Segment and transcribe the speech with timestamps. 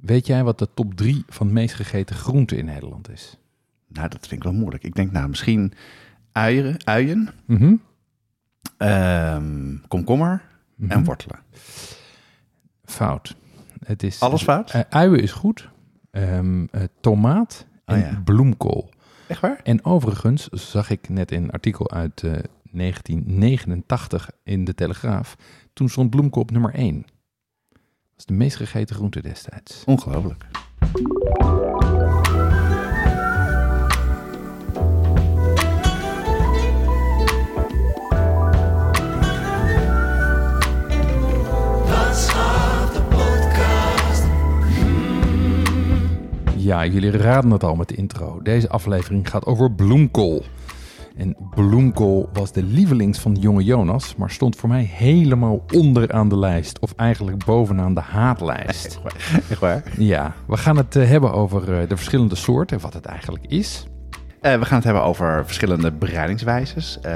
[0.00, 3.36] weet jij wat de top 3 van de meest gegeten groenten in Nederland is?
[3.88, 4.84] Nou, dat vind ik wel moeilijk.
[4.84, 5.72] Ik denk nou misschien
[6.32, 7.74] uieren, uien, Mhm.
[8.76, 10.42] ehm, komkommer
[10.88, 11.38] en wortelen.
[12.84, 13.36] Fout.
[13.84, 14.70] Het is, Alles fout?
[14.70, 15.68] Eh, uien is goed.
[16.10, 18.20] Ehm, eh, tomaat en Oh ja.
[18.24, 18.90] bloemkool.
[19.26, 19.60] Echt waar?
[19.62, 22.32] En overigens zag ik net in een artikel uit eh,
[22.70, 25.36] 1989 in de Telegraaf.
[25.72, 27.04] Toen stond bloemkool op nummer 1.
[28.20, 29.82] Is de meest gegeten groente destijds.
[29.86, 30.44] Ongelooflijk.
[46.56, 48.42] Ja, jullie raden het al met de intro.
[48.42, 50.44] Deze aflevering gaat over bloemkool.
[51.20, 56.28] En bloemkool was de lievelings van de jonge Jonas, maar stond voor mij helemaal onderaan
[56.28, 56.78] de lijst.
[56.78, 59.00] Of eigenlijk bovenaan de haatlijst.
[59.50, 59.82] Echt waar?
[59.96, 63.44] Ja, we gaan het eh, hebben over eh, de verschillende soorten en wat het eigenlijk
[63.46, 63.86] is.
[64.40, 66.98] Eh, we gaan het hebben over verschillende bereidingswijzes.
[67.02, 67.08] We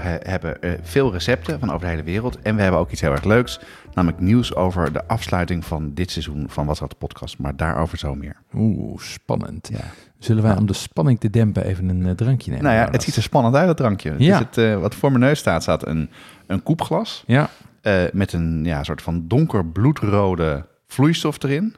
[0.00, 2.38] he- hebben veel recepten van over de hele wereld.
[2.42, 3.60] En we hebben ook iets heel erg leuks.
[3.94, 7.38] Namelijk nieuws over de afsluiting van dit seizoen van Wat Zat de Podcast.
[7.38, 8.36] Maar daarover zo meer.
[8.54, 9.68] Oeh, spannend.
[9.72, 9.84] Ja.
[10.24, 12.64] Zullen wij om de spanning te dempen even een eh, drankje nemen?
[12.66, 14.10] Nou ja, het ziet er spannend uit, dat drankje.
[14.10, 14.34] Het Ja.
[14.34, 16.10] is het, eh, wat voor mijn neus staat, staat een,
[16.46, 17.24] een koepglas.
[17.26, 21.74] Ja, eh, met een ja, soort van donker bloedrode vloeistof erin.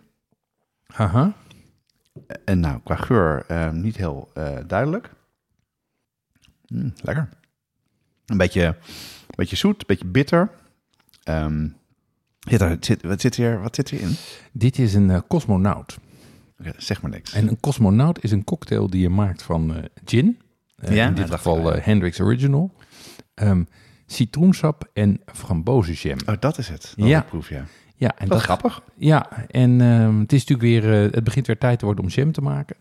[0.87, 1.33] haha.
[2.45, 4.33] En nou, qua geur niet heel
[4.67, 5.11] duidelijk.
[6.67, 7.29] Mm, lekker.
[8.27, 8.75] Een beetje, een
[9.37, 10.51] beetje zoet, een beetje bitter.
[11.23, 11.69] Ehm,
[12.41, 14.17] zit er, zit, wat, zit hier, wat zit hierin?
[14.53, 15.99] Dit is een cosmonaut.
[16.77, 17.33] Zeg maar niks.
[17.33, 20.39] En een cosmonaut is een cocktail die je maakt van eh, gin.
[20.77, 22.75] Eh, Ja, in dit geval eh, Hendrix Original.
[23.35, 23.63] Ehm,
[24.07, 26.19] citroensap en frambozenjam.
[26.27, 26.93] Oh, dat is het.
[26.97, 27.21] Dat Ja.
[27.21, 27.65] proef, ja.
[27.97, 28.83] Ja, en Dat grappig.
[28.97, 32.33] Ja, en ehm, het is natuurlijk weer, het begint weer tijd te worden om jam
[32.33, 32.77] te maken.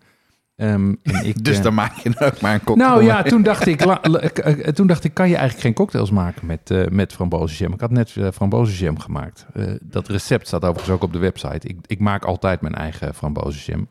[0.56, 2.90] Ehm, en ik, Dus eh, dan maak je ook maar een cocktail.
[2.90, 5.74] Nou ja, toen dacht ik, la- la- eh, toen dacht ik, kan je eigenlijk geen
[5.74, 7.74] cocktails maken met, eh met frambozenjam?
[7.74, 9.46] Ik had net uh, frambozenjam gemaakt.
[9.82, 11.68] Dat recept staat overigens ook op de website.
[11.68, 13.88] Ik, ik maak altijd mijn eigen frambozenjam.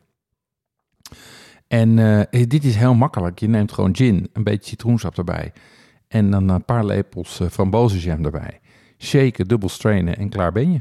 [1.68, 1.96] En
[2.30, 3.38] dit is heel makkelijk.
[3.38, 5.52] Je neemt gewoon gin, een beetje citroensap erbij.
[6.08, 8.60] En dan een paar lepels uh, frambozenjam erbij.
[8.98, 10.80] Shaken, dubbel strainen en klaar ben je.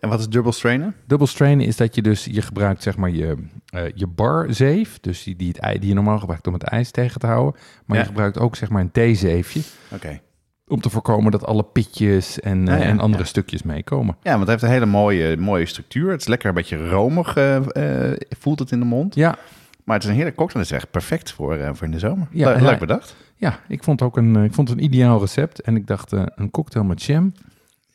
[0.00, 0.94] En wat is dubbel strainen?
[1.06, 3.36] Dubbel strainen is dat je dus, je gebruikt zeg maar je,
[3.74, 7.20] uh, je barzeef, dus die, die, het, die je normaal gebruikt om het ijs tegen
[7.20, 7.60] te houden.
[7.86, 8.02] Maar Ja.
[8.02, 9.60] je gebruikt ook zeg maar een theezeefje
[9.94, 10.20] Oké.
[10.66, 14.16] om te voorkomen dat alle pitjes en, Ja, eh, ja, en andere stukjes meekomen.
[14.22, 16.10] Ja, want het heeft een hele mooie, mooie structuur.
[16.10, 17.60] Het is lekker een beetje romig, eh,
[18.38, 19.14] voelt het in de mond.
[19.14, 19.36] Ja,
[19.84, 20.64] Maar het is een heerlijk cocktail.
[20.64, 22.26] Het is echt perfect voor, voor in de zomer.
[22.30, 23.16] Ja, Le- leuk bedacht.
[23.36, 25.60] ja ik vond ook een, ik vond het een ideaal recept.
[25.60, 27.40] En ik dacht, een cocktail met jam, ja,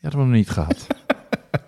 [0.00, 0.86] hebben we nog niet gehad.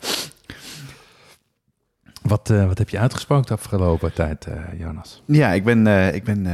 [2.22, 5.22] wat, eh, wat heb je uitgesproken de afgelopen tijd, eh, Jonas?
[5.26, 6.46] Ja, ik ben, eh, ik ben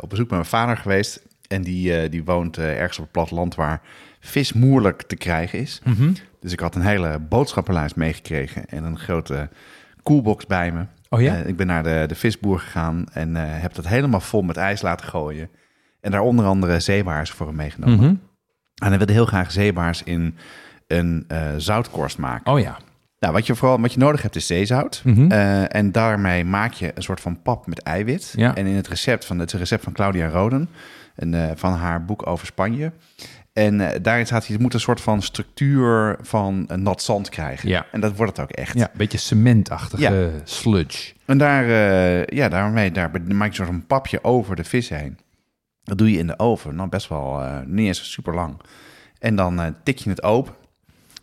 [0.00, 1.22] op bezoek bij mijn vader geweest.
[1.48, 3.80] En die, die woont ergens op het platteland waar
[4.20, 5.82] vis moeilijk te krijgen is.
[6.40, 9.48] Dus ik had een hele boodschappenlijst meegekregen en een grote
[10.02, 10.86] koelbox bij me.
[11.08, 11.34] Oh ja?
[11.34, 15.06] Ik ben naar de, de visboer gegaan en heb dat helemaal vol met ijs laten
[15.06, 15.48] gooien.
[16.00, 17.96] En daar onder andere zeebaars voor hem meegenomen.
[17.96, 18.14] Mhm.
[18.74, 20.36] En hij wilde heel graag zeebaars in
[20.86, 22.52] een eh, zoutkorst maken.
[22.52, 22.76] Oh ja.
[23.18, 25.00] Nou, wat je vooral wat je nodig hebt is zeezout.
[25.04, 25.30] Mhm.
[25.30, 28.32] Eh, en daarmee maak je een soort van pap met eiwit.
[28.36, 28.54] Ja.
[28.54, 30.68] En in het recept van het recept van Claudia Roden,
[31.14, 32.92] en, eh, van haar boek over Spanje.
[33.52, 37.68] En daarin staat, je moet een soort van structuur van nat zand krijgen.
[37.68, 37.86] Ja.
[37.92, 38.74] En dat wordt het ook echt.
[38.78, 40.28] Ja, een beetje cementachtige Ja.
[40.44, 41.12] sludge.
[41.24, 41.66] En daar,
[42.34, 45.18] ja, daarmee daar maak je een soort van papje over de vis heen.
[45.82, 48.60] Dat doe je in de oven, dan best wel niet eens super lang.
[49.18, 50.54] En dan tik je het open.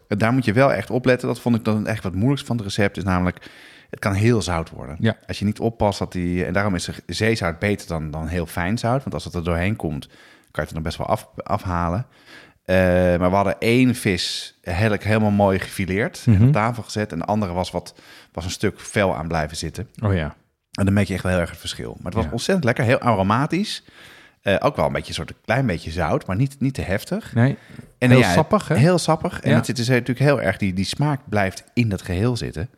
[0.08, 1.28] Daar moet je wel echt op letten.
[1.28, 2.98] Dat vond ik dan echt wat moeilijkst van het recept.
[2.98, 3.50] Is namelijk,
[3.90, 4.96] het kan heel zout worden.
[5.00, 5.18] Ja.
[5.28, 6.46] Als je niet oppast dat die...
[6.46, 9.02] En daarom is er zeezout beter dan, dan heel fijn zout.
[9.02, 10.16] Want als het er doorheen komt, kan
[10.52, 12.06] je het er dan best wel af, afhalen.
[12.66, 12.76] Eh,
[13.18, 16.24] maar we hadden één vis helemaal mooi gefileerd.
[16.26, 16.44] en Mhm.
[16.48, 17.12] Op tafel gezet.
[17.12, 17.96] En de andere was, wat,
[18.32, 19.88] was een stuk vel aan blijven zitten.
[20.04, 20.36] Oh ja.
[20.74, 21.92] En dan merk je echt wel heel erg het verschil.
[21.96, 22.32] Maar het was Ja.
[22.32, 23.84] ontzettend lekker, heel aromatisch.
[24.44, 27.34] Eh, ook wel een beetje een soort klein beetje zout, maar niet, niet te heftig.
[27.34, 27.58] Nee,
[27.98, 28.76] En heel ja, sappig hè?
[28.76, 29.40] Heel sappig.
[29.42, 29.56] En Ja.
[29.56, 32.70] het zit dus natuurlijk heel erg, die, die smaak blijft in dat geheel zitten.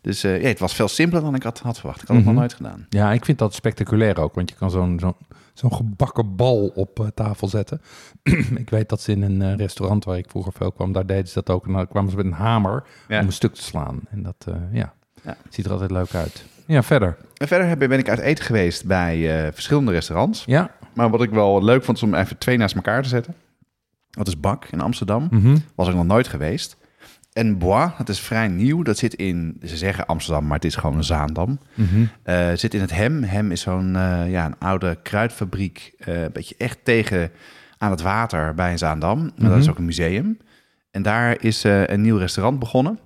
[0.00, 2.02] Dus eh, ja, het was veel simpeler dan ik had, had verwacht.
[2.02, 2.34] Ik had het Mhm.
[2.34, 2.86] nog nooit gedaan.
[2.88, 5.14] Ja, ik vind dat spectaculair ook, want je kan zo'n zo'n
[5.54, 7.80] zo'n gebakken bal op eh, tafel zetten.
[8.62, 11.34] ik weet dat ze in een restaurant waar ik vroeger veel kwam, daar deden ze
[11.34, 11.66] dat ook.
[11.66, 13.20] En dan kwamen ze met een hamer Ja.
[13.20, 14.00] om een stuk te slaan.
[14.10, 14.92] En dat, ja,
[15.22, 15.36] Ja.
[15.50, 16.44] ziet er altijd leuk uit.
[16.66, 17.16] Ja, verder.
[17.36, 20.42] En verder ben ik uit eten geweest bij verschillende restaurants.
[20.46, 20.70] Ja.
[20.94, 23.34] Maar wat ik wel leuk vond, is om even twee naast elkaar te zetten.
[24.10, 25.26] Dat is Bak in Amsterdam.
[25.30, 25.56] Mhm.
[25.74, 26.76] Was ik nog nooit geweest.
[27.32, 28.82] En Bois, dat is vrij nieuw.
[28.82, 31.58] Dat zit in, ze zeggen Amsterdam, maar het is gewoon een Zaandam.
[32.22, 33.22] Eh, zit in het Hem.
[33.22, 35.94] Hem is zo'n eh, ja, een oude kruidfabriek.
[35.98, 37.30] eh, een beetje echt tegen
[37.78, 39.18] aan het water bij Zaandam.
[39.20, 39.58] En dat Mhm.
[39.58, 40.38] is ook een museum.
[40.90, 42.98] En daar is een nieuw restaurant begonnen.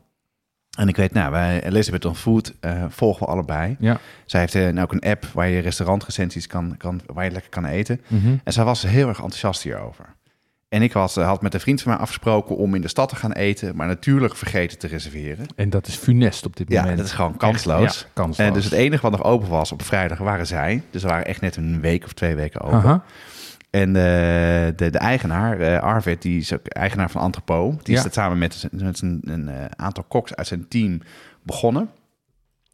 [0.78, 3.76] En ik weet, nou, wij Elizabeth on Food eh, volgen we allebei.
[3.78, 3.98] Ja.
[4.26, 7.50] Zij heeft eh, nou ook een app waar je restaurantrecensies kan, kan, waar je lekker
[7.50, 8.00] kan eten.
[8.06, 8.36] Mhm.
[8.44, 10.04] En zij was heel erg enthousiast hierover.
[10.68, 13.08] En ik was, eh, had met een vriend van mij afgesproken om in de stad
[13.08, 15.46] te gaan eten, maar natuurlijk vergeten te reserveren.
[15.56, 16.96] En dat is funest op dit Ja, moment.
[16.98, 17.84] dat is gewoon kansloos.
[17.84, 18.46] Echt, ja, kansloos.
[18.48, 20.82] En dus het enige wat nog open was op vrijdag waren zij.
[20.90, 22.78] Dus we waren echt net een week of twee weken open.
[22.78, 23.04] Aha.
[23.70, 24.02] En eh,
[24.76, 27.70] de, de eigenaar, eh, Arvid, die is ook eigenaar van Antropo.
[27.82, 27.96] Die Ja.
[27.98, 31.00] is dat samen met, met een, een eh, aantal koks uit zijn team
[31.42, 31.90] begonnen.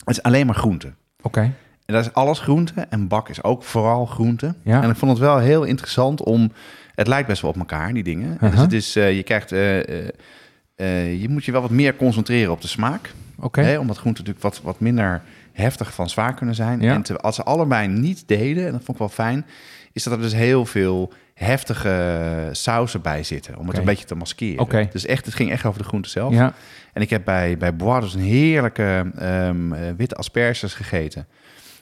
[0.05, 0.93] Het is alleen maar groente.
[1.23, 1.41] Oké.
[1.87, 2.87] En dat is alles groente.
[2.91, 4.55] En bak is ook vooral groente.
[4.62, 4.82] Ja.
[4.82, 6.52] En ik vond het wel heel interessant om...
[6.94, 8.31] Het lijkt best wel op elkaar, die dingen.
[8.31, 8.62] En Dus Aha.
[8.62, 9.50] het is, je krijgt...
[9.50, 13.12] je moet je wel wat meer concentreren op de smaak.
[13.38, 13.61] Oké.
[13.61, 16.81] Hè, omdat groenten natuurlijk wat, wat minder heftig van zwaar kunnen zijn.
[16.81, 16.94] Ja.
[16.94, 19.46] En te- als ze allebei niet deden, en dat vond ik wel fijn...
[19.94, 23.56] is dat er dus heel veel heftige sausen bij zitten.
[23.56, 24.58] Om het een beetje te maskeren.
[24.58, 24.88] Oké.
[24.93, 26.32] Dus echt, het ging echt over de groente zelf.
[26.32, 26.55] Ja.
[26.93, 31.26] En ik heb bij, bij Bois dus een heerlijke ehm, eh, witte asperges gegeten.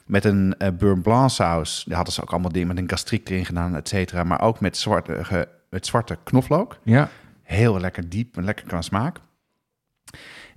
[0.06, 1.84] Met een eh beurre blanc saus.
[1.86, 4.24] Daar hadden ze ook allemaal dingen met een gastriek erin gedaan, et cetera.
[4.24, 6.78] Maar ook met zwarte, met zwarte knoflook.
[6.82, 7.08] Ja.
[7.42, 9.18] Heel lekker diep en lekker qua smaak.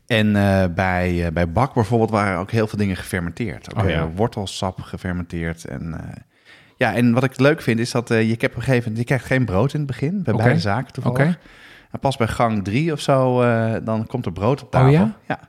[0.05, 3.75] En eh, bij, bij Bak bijvoorbeeld waren ook heel veel dingen gefermenteerd.
[3.75, 4.07] Ook Oh ja.
[4.07, 5.65] wortelsap gefermenteerd.
[5.65, 5.93] En,
[6.77, 8.83] ja, en wat ik leuk vind is dat eh, je, ik heb op een gegeven
[8.83, 10.23] moment, je krijgt geen brood in het begin.
[10.23, 10.43] Bij Oké.
[10.43, 11.19] beide zaken toevallig.
[11.19, 11.37] Oké.
[11.91, 15.03] En pas bij gang drie of zo, eh, dan komt er brood op tafel.
[15.03, 15.39] Oh ja?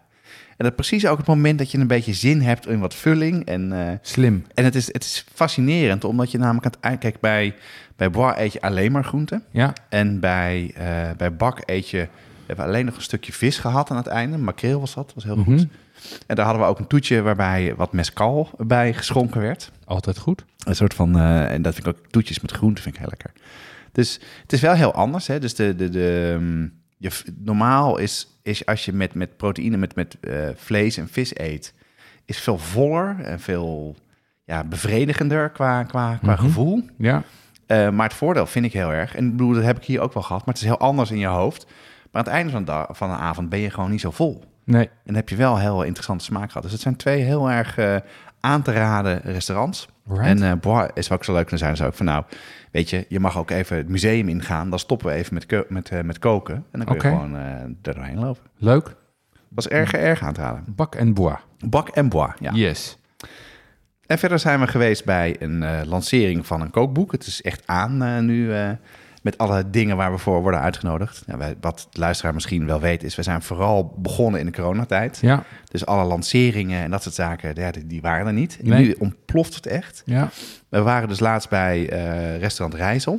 [0.57, 2.95] En dat is precies ook het moment dat je een beetje zin hebt in wat
[2.95, 3.45] vulling.
[3.47, 4.45] En, eh, Slim.
[4.55, 6.99] en het, is, het is fascinerend, omdat je namelijk aan het eind...
[7.01, 7.55] Kijk, bij,
[7.97, 9.43] bij Bois eet je alleen maar groenten.
[9.51, 9.73] Ja.
[9.89, 10.75] En bij,
[11.17, 11.99] bij Bak eet je...
[11.99, 14.39] We hebben alleen nog een stukje vis gehad aan het einde.
[14.39, 15.45] Makreel was dat, was heel Mhm.
[15.51, 15.67] goed.
[16.27, 19.71] En daar hadden we ook een toetje waarbij wat mescal bij geschonken werd.
[19.85, 20.45] Altijd goed.
[20.65, 23.11] Een soort van, eh, en dat vind ik ook toetjes met groenten vind ik heel
[23.11, 23.33] lekker.
[23.93, 25.27] Dus het is wel heel anders.
[25.27, 25.39] Hè?
[25.39, 26.63] Dus de, de, de, ehm,
[26.97, 31.39] je, normaal is, is als je met, met proteïne, met, met eh, vlees en vis
[31.39, 31.75] eet,
[32.25, 33.97] is veel voller en veel
[34.45, 36.43] ja, bevredigender qua, qua, qua Mhm.
[36.43, 36.83] gevoel.
[36.99, 37.23] Ja.
[37.67, 40.01] Eh, maar het voordeel vind ik heel erg, en ik bedoel, dat heb ik hier
[40.01, 41.65] ook wel gehad, maar het is heel anders in je hoofd.
[42.11, 44.45] Maar aan het einde van de, van de avond ben je gewoon niet zo vol.
[44.67, 44.85] Nee.
[44.85, 46.63] En dan heb je wel heel interessante smaak gehad.
[46.63, 47.97] Dus het zijn twee heel erg eh,
[48.41, 49.89] aan te raden restaurants.
[50.09, 50.25] Right.
[50.27, 51.49] En eh Bois is ook zo leuk.
[51.49, 52.25] Dan zijn ze ook van nou,
[52.71, 54.71] weet je, je mag ook even het museum ingaan.
[54.71, 56.55] Dan stoppen we even met, met, eh, met koken.
[56.55, 57.09] En dan kun Oké.
[57.09, 58.43] je gewoon er doorheen lopen.
[58.57, 58.95] Leuk.
[59.49, 60.65] was erg, erg aan te raden.
[60.67, 61.39] Bak en bois.
[61.59, 62.53] Bak en Bois, ja.
[62.53, 62.99] Yes.
[64.07, 67.13] En verder zijn we geweest bij een lancering van een kookboek.
[67.13, 68.53] Het is echt aan nu
[69.27, 71.23] met alle dingen waar we voor worden uitgenodigd.
[71.27, 74.53] Ja, wij, wat de luisteraar misschien wel weet is, we zijn vooral begonnen in de
[74.53, 75.19] coronatijd.
[75.21, 75.45] Ja.
[75.71, 78.59] Dus alle lanceringen en dat soort zaken, ja, die, die waren er niet.
[78.63, 78.87] En Nee.
[78.87, 80.03] nu ontploft het echt.
[80.05, 80.31] Ja.
[80.69, 83.17] We waren dus laatst bij eh, restaurant Rijssel.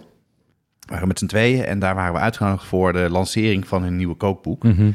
[0.80, 3.96] We waren met z'n tweeën en daar waren we uitgenodigd voor de lancering van hun
[3.96, 4.64] nieuwe kookboek.
[4.64, 4.92] Mhm.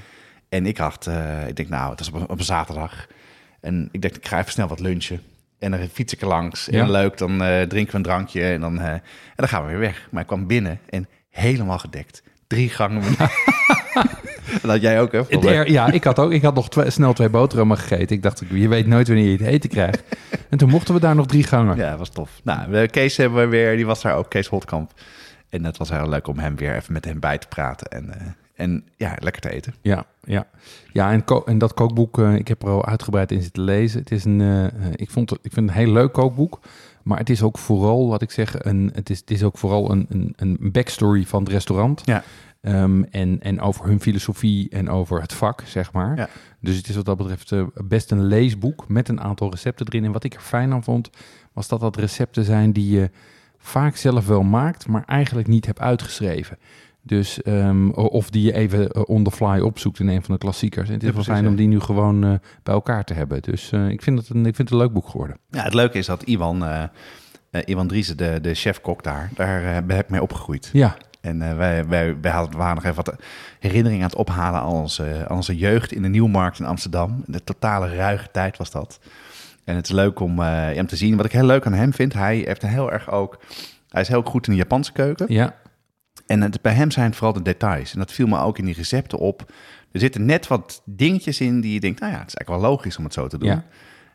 [0.49, 3.07] En ik dacht, eh, ik denk nou, het is op op een zaterdag.
[3.61, 5.21] En ik dacht, ik ga even snel wat lunchen.
[5.62, 6.69] En dan fiets ik er langs.
[6.69, 6.90] En Ja.
[6.90, 9.02] leuk, dan eh, drinken we een drankje en dan, eh, en
[9.37, 10.09] dan gaan we weer weg.
[10.11, 12.23] Maar ik kwam binnen en helemaal gedekt.
[12.47, 13.02] Drie gangen.
[14.62, 15.21] dat had jij ook, hè?
[15.62, 16.33] ja, ik had ook.
[16.33, 18.16] Ik had nog twee- snel twee boterhammen gegeten.
[18.16, 20.02] Ik dacht, je weet nooit wanneer je het eten krijgt.
[20.50, 21.76] En toen mochten we daar nog drie gangen.
[21.76, 22.31] Ja, dat was tof.
[22.45, 24.92] Nou, Kees hebben we weer, die was daar ook, Kees Holtkamp.
[25.49, 27.87] En het was heel leuk om hem weer even met hem bij te praten.
[27.90, 29.75] En, eh, en ja, lekker te eten.
[29.80, 30.47] Ja, ja.
[30.92, 34.00] ja en, en dat kookboek, eh, ik heb er al uitgebreid in zitten lezen.
[34.00, 36.61] Het is een, eh, eh, ik, vond het, ik vind het een heel leuk kookboek.
[37.02, 39.90] Maar het is ook vooral, wat ik zeg, een, het, is, het is ook vooral
[39.90, 42.02] een, een, een backstory van het restaurant.
[42.04, 42.23] Ja.
[42.61, 46.16] Ehm, en, en over hun filosofie en over het vak, zeg maar.
[46.16, 46.28] Ja.
[46.61, 47.52] Dus het is wat dat betreft
[47.88, 50.04] best een leesboek met een aantal recepten erin.
[50.04, 51.11] En wat ik er fijn aan vond,
[51.52, 53.11] was dat dat recepten zijn die je
[53.59, 56.59] vaak zelf wel maakt, maar eigenlijk niet hebt uitgeschreven.
[57.04, 60.40] Dus, ehm, of die je even eh, on the fly opzoekt in een van de
[60.40, 60.88] klassiekers.
[60.88, 62.32] En het is Ja, wel precies, fijn om die nu gewoon eh,
[62.62, 63.42] bij elkaar te hebben.
[63.42, 65.37] Dus eh, ik, vind het een, ik vind het een leuk boek geworden.
[65.50, 66.85] Ja, het leuke is dat Iwan, eh,
[67.64, 70.71] Iwan Driessen, de, de chef-kok daar, daar heb ik mee opgegroeid.
[70.73, 73.14] Ja, En wij, wij, wij hadden, waren nog even wat
[73.59, 77.23] herinneringen aan het ophalen aan onze, aan onze jeugd in de Nieuwmarkt in Amsterdam.
[77.26, 79.00] De totale ruige tijd was dat.
[79.64, 81.16] En het is leuk om hem te zien.
[81.16, 83.38] Wat ik heel leuk aan hem vind, hij heeft een heel erg ook...
[83.88, 85.26] Hij is heel goed in de Japanse keuken.
[85.28, 85.54] Ja,
[86.32, 87.92] En het, bij hem zijn het vooral de details.
[87.92, 89.52] En dat viel me ook in die recepten op.
[89.92, 92.00] Er zitten net wat dingetjes in die je denkt...
[92.00, 93.48] nou ja, het is eigenlijk wel logisch om het zo te doen.
[93.48, 93.64] Ja.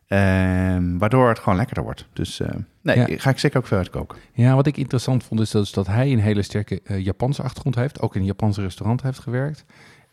[0.08, 2.06] Ehm, waardoor het gewoon lekkerder wordt.
[2.14, 2.50] Dus eh,
[2.82, 3.06] nee, Ja.
[3.10, 4.18] ga ik zeker ook veel uitkoken.
[4.34, 7.76] Ja, wat ik interessant vond is dat, dat hij een hele sterke eh, Japanse achtergrond
[7.76, 8.02] heeft.
[8.02, 9.66] Ook in een Japanse restaurant heeft gewerkt.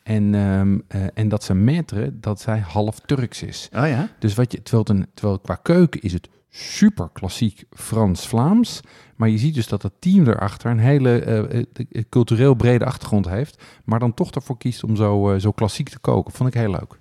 [0.03, 3.69] En, ehm, eh, en dat zijn maître, dat zij half Turks is.
[3.77, 4.09] Oh ja?
[4.19, 8.81] Dus wat je, terwijl, het een, terwijl qua keuken is het super klassiek Frans-Vlaams.
[9.17, 13.29] Maar je ziet dus dat het team erachter een hele eh, eh, cultureel brede achtergrond
[13.29, 13.63] heeft.
[13.85, 16.33] Maar dan toch ervoor kiest om zo, eh, zo klassiek te koken.
[16.33, 16.97] Vond ik heel leuk.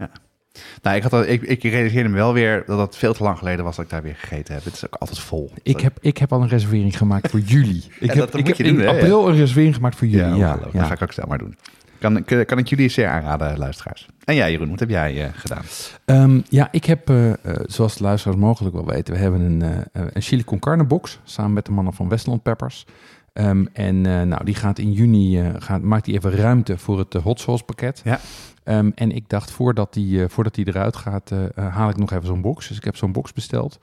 [0.82, 3.38] Nou, ik, had al, ik, ik realiseerde me wel weer dat het veel te lang
[3.38, 4.64] geleden was dat ik daar weer gegeten heb.
[4.64, 5.52] Het is ook altijd vol.
[5.64, 7.84] Ik heb, ik heb al een reservering gemaakt voor juli.
[8.00, 8.88] Ik dat heb, ik heb in hè?
[8.88, 10.28] april een reservering gemaakt voor jullie.
[10.28, 10.80] Ja, Ja, ja.
[10.80, 11.56] dat ga ik ook snel maar doen.
[12.04, 14.08] Kan, kan, ik jullie zeer aanraden, luisteraars.
[14.24, 15.64] En jij, Jeroen, wat heb jij eh, gedaan?
[16.06, 19.86] Ehm, ja, ik heb, eh, eh, zoals de luisteraars mogelijk wel weten, we hebben een,
[19.92, 22.86] een chili con carne box samen met de mannen van Westland Peppers.
[23.34, 27.14] Ehm, en nou, die gaat in juni, eh, gaat, maakt die even ruimte voor het
[27.14, 28.02] hot sauce pakket.
[28.04, 28.20] Ja.
[28.64, 32.42] Ehm, en ik dacht, voordat die, voordat die eruit gaat, haal ik nog even zo'n
[32.42, 32.68] box.
[32.68, 33.80] Dus ik heb zo'n box besteld.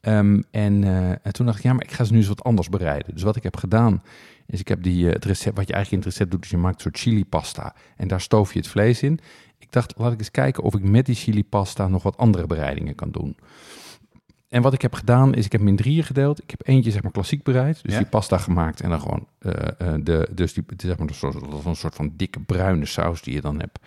[0.00, 0.82] En, en
[1.30, 3.14] toen dacht ik, ja, maar ik ga ze nu eens wat anders bereiden.
[3.14, 4.02] Dus wat ik heb gedaan,
[4.50, 6.50] is ik heb die, eh, het recept, wat je eigenlijk in het recept doet, is
[6.50, 7.74] je maakt een soort chili pasta.
[7.96, 9.20] En daar stoof je het vlees in.
[9.58, 12.46] Ik dacht, laat ik eens kijken of ik met die chili pasta nog wat andere
[12.46, 13.36] bereidingen kan doen.
[14.48, 16.42] En wat ik heb gedaan, is ik heb hem in drieën gedeeld.
[16.42, 17.82] Ik heb eentje, zeg maar, klassiek bereid.
[17.82, 17.98] Dus Ja.
[17.98, 21.34] die pasta gemaakt en dan gewoon eh, eh, de, dus die, zeg maar, een soort,
[21.66, 23.78] een soort van dikke bruine saus die je dan hebt.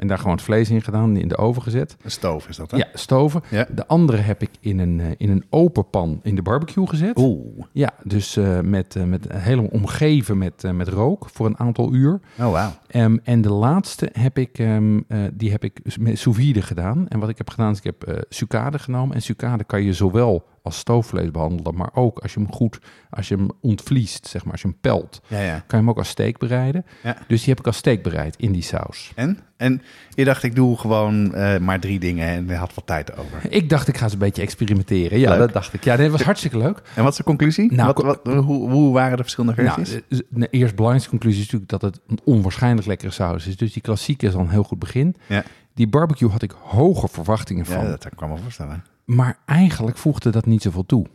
[0.00, 1.96] En daar gewoon het vlees in gedaan, in de oven gezet.
[2.02, 2.76] Een stoof is dat, hè?
[2.76, 3.42] Ja, stoven.
[3.50, 3.66] Ja.
[3.74, 7.18] De andere heb ik in een, eh, in een open pan in de barbecue gezet.
[7.18, 7.64] Oeh.
[7.72, 12.20] Ja, dus eh, met, eh, met helemaal omgeven met, met rook voor een aantal uur.
[12.38, 12.70] Oh, wauw.
[12.86, 17.08] Ehm, en de laatste heb ik, ehm, eh, die heb ik met sous vide gedaan.
[17.08, 19.14] En wat ik heb gedaan is, ik heb sucade genomen.
[19.14, 22.78] En sucade kan je zowel als stoofvlees behandelen, maar ook als je hem goed,
[23.10, 25.52] als je hem ontvliest, zeg maar, als je hem pelt, Ja, ja.
[25.54, 26.84] kan je hem ook als steak bereiden.
[27.02, 27.16] Ja.
[27.28, 29.12] Dus die heb ik als steak bereid in die saus.
[29.14, 29.38] En?
[29.56, 33.16] En je dacht, ik doe gewoon eh, maar drie dingen en je had wat tijd
[33.16, 33.40] over.
[33.48, 35.18] Ik dacht, ik ga eens een beetje experimenteren.
[35.18, 35.38] Ja, Leuk.
[35.38, 35.84] dat dacht ik.
[35.84, 36.82] Ja, dat was hartstikke leuk.
[36.94, 37.72] En wat is de conclusie?
[37.72, 40.00] Nou, wat, wat, hoe, hoe waren de verschillende Nou, versies?
[40.08, 43.56] eh, de eerst belangrijkste conclusie is natuurlijk dat het een onwaarschijnlijk lekkere saus is.
[43.56, 45.16] Dus die klassieke is al een heel goed begin.
[45.28, 45.42] ja,
[45.74, 47.84] Die barbecue had ik hoge verwachtingen van.
[47.84, 48.84] ja, dat kan ik me voorstellen.
[49.16, 51.06] Maar eigenlijk voegde dat niet zoveel toe.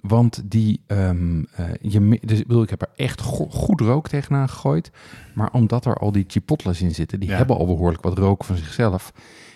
[0.00, 4.08] Want die, ehm, eh, je, dus, ik, bedoel, ik heb er echt go- goed rook
[4.08, 4.90] tegenaan gegooid.
[5.34, 7.36] Maar omdat er al die chipotles in zitten, die Ja.
[7.36, 9.12] hebben al behoorlijk wat rook van zichzelf.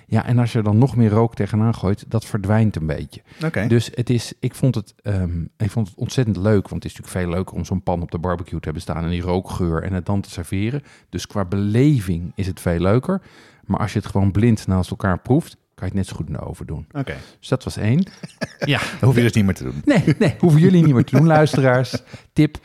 [0.06, 3.22] Ja, en als je er dan nog meer rook tegenaan gooit, dat verdwijnt een beetje.
[3.44, 3.66] Oké.
[3.66, 6.68] Dus het is, ik, vond het, ehm, ik vond het ontzettend leuk.
[6.68, 9.04] Want het is natuurlijk veel leuker om zo'n pan op de barbecue te hebben staan.
[9.04, 10.82] En die rookgeur en het dan te serveren.
[11.08, 13.20] Dus qua beleving is het veel leuker.
[13.64, 16.26] Maar als je het gewoon blind naast elkaar proeft, kan je het net zo goed
[16.26, 16.86] in de oven doen.
[16.92, 17.16] Oké.
[17.40, 18.06] Dus dat was één.
[18.64, 19.82] ja, Dat hoef je dus niet meer te doen.
[19.84, 22.02] nee, nee, hoeven jullie niet meer te doen, luisteraars.
[22.32, 22.58] Tip,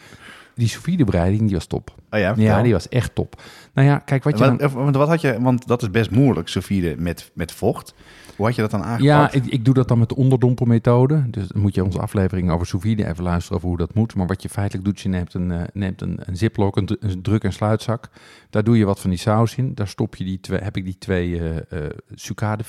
[0.55, 1.95] die sous bereiding, die was top.
[2.11, 3.41] Oh ja, die was echt top.
[3.73, 4.59] Nou ja, kijk, wat je dan...
[4.59, 7.93] eh, want wat had je, want dat is best moeilijk, sous met, met vocht.
[8.35, 9.33] Hoe had je dat dan aangepakt?
[9.33, 11.29] Ja, ik, ik doe dat dan met de onderdompelmethode.
[11.29, 14.15] Dus dan moet je onze aflevering over sous even luisteren over hoe dat moet.
[14.15, 17.21] Maar wat je feitelijk doet, je neemt een, eh, neemt een, een ziplock, een, een
[17.21, 18.09] druk- en sluitzak.
[18.49, 19.73] Daar doe je wat van die saus in.
[19.75, 22.63] Daar stop je die twee, heb ik die twee eh sucade,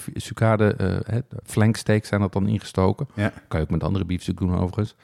[1.45, 3.09] flanksteaks zijn dat dan ingestoken.
[3.15, 3.33] Ja.
[3.49, 4.95] Kan je ook met andere biefstuk doen overigens.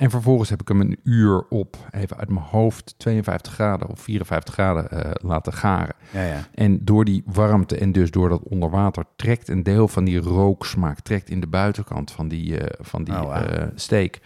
[0.00, 4.00] En vervolgens heb ik hem een uur op, even uit mijn hoofd, 52 graden of
[4.00, 5.94] 54 graden eh, laten garen.
[6.12, 6.48] ja, ja.
[6.54, 11.00] En door die warmte en dus door dat onderwater trekt een deel van die rooksmaak
[11.00, 14.18] trekt in de buitenkant van die, eh, van die Oh, eh, steak.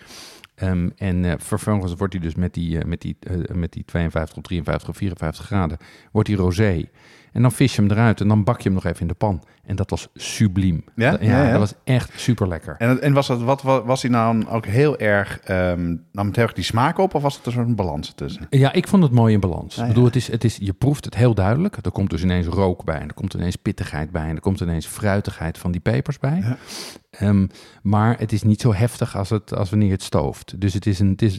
[0.54, 3.16] Ehm, en vervolgens wordt hij dus met die, met, die,
[3.52, 5.78] met die 52 of 53 of 54 graden,
[6.12, 6.84] wordt hij rosé.
[7.34, 9.14] En dan vis je hem eruit en dan bak je hem nog even in de
[9.14, 9.42] pan.
[9.64, 10.84] En dat was subliem.
[10.94, 11.10] Ja?
[11.10, 11.50] Dat- Ja, ja.
[11.50, 12.74] dat was echt super lekker.
[12.78, 16.44] En, en was, dat, wat, was hij nou ook heel erg, ehm nam het heel
[16.44, 18.46] erg die smaak op of was het er zo'n balans tussen?
[18.50, 19.78] Ja, ik vond het mooi in balans.
[19.78, 21.76] Ik bedoel, het is, het is, je proeft het heel duidelijk.
[21.82, 22.98] Er komt dus ineens rook bij.
[23.00, 24.28] En er komt ineens pittigheid bij.
[24.28, 26.56] En er komt ineens fruitigheid van die pepers bij.
[27.18, 27.46] Ehm,
[27.82, 30.60] maar het is niet zo heftig als, het, als wanneer het stooft.
[30.60, 31.36] Dus het is een, het is,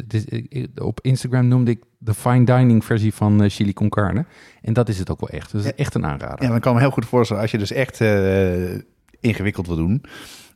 [0.50, 4.26] het op Instagram noemde ik de fine dining versie van eh, chili con carne.
[4.62, 5.52] En dat is het ook wel echt.
[5.52, 6.44] Dus echt een aanrader.
[6.44, 8.76] Ja, dan kan ik me heel goed voorstellen als je dus echt eh,
[9.20, 10.04] ingewikkeld wil doen.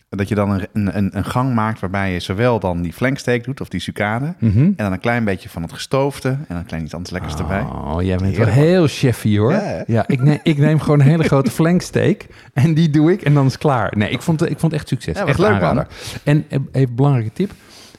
[0.10, 3.62] Dat je dan een, een, een gang maakt waarbij je zowel dan die flanksteak doet
[3.62, 4.34] of die sucade.
[4.40, 4.60] Mhm.
[4.60, 7.62] En dan een klein beetje van het gestoofde en een klein iets anders lekkers erbij.
[7.62, 9.52] Oh, jij bent wel heel chefy hoor.
[9.52, 9.84] Ja?
[9.88, 13.34] Ja, ik, neem, ik neem gewoon een hele grote flanksteak en die doe ik en
[13.34, 13.98] dan is het klaar.
[13.98, 15.18] Nee, ik vond, ik vond echt succes.
[15.18, 15.88] Ja, echt leuk, aanrader.
[16.24, 17.52] En eh, even belangrijke tip.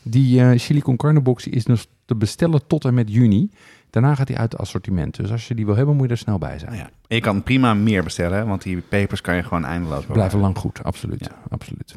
[0.02, 3.50] Die eh, chili con carne box is dus te bestellen tot en met juni.
[3.90, 5.16] Daarna gaat hij uit het assortiment.
[5.16, 6.70] Dus als je die wil hebben, moet je er snel bij zijn.
[6.72, 6.90] Nou ja.
[7.16, 10.04] Je kan prima meer bestellen, want die pepers kan je gewoon eindeloos.
[10.06, 11.24] Blijven lang goed, absoluut.
[11.24, 11.36] Ja.
[11.48, 11.96] absoluut.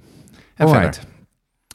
[0.55, 0.95] En Alright.
[0.95, 1.11] verder?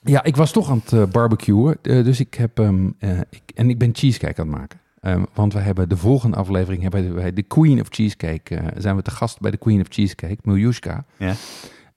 [0.03, 1.77] Ja, ik was toch aan het eh, barbecuen.
[1.83, 2.59] eh, dus ik heb.
[2.59, 4.79] ehm, eh, ik, en ik ben cheesecake aan het maken.
[5.01, 8.63] Ehm, want we hebben de volgende aflevering hebben wij de Queen of Cheesecake.
[8.77, 11.05] zijn we te gast bij de Queen of Cheesecake, Miljushka.
[11.17, 11.35] Ja.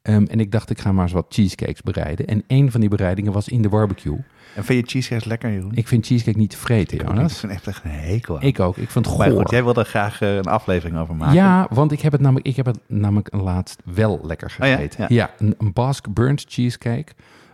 [0.02, 2.28] Ehm, en ik dacht, ik ga maar eens wat cheesecakes bereiden.
[2.28, 4.18] En een van die bereidingen was in de barbecue.
[4.56, 5.72] En vind je cheesecakes lekker, Jeroen?
[5.76, 7.40] Ik vind cheesecake niet te vreten, Ik Jonas.
[7.40, 8.42] vind echt echt een hekel aan.
[8.42, 8.78] Ik ook.
[8.78, 9.40] Ik vind het maar goor.
[9.42, 11.36] goed, jij wilde er graag eh, een aflevering over maken.
[11.36, 14.76] Ja, want ik heb het namelijk, ik heb het namelijk laatst wel lekker Oh ja?
[14.76, 15.06] gegeten.
[15.14, 15.30] Ja.
[15.38, 17.12] een, een Basque burnt cheesecake.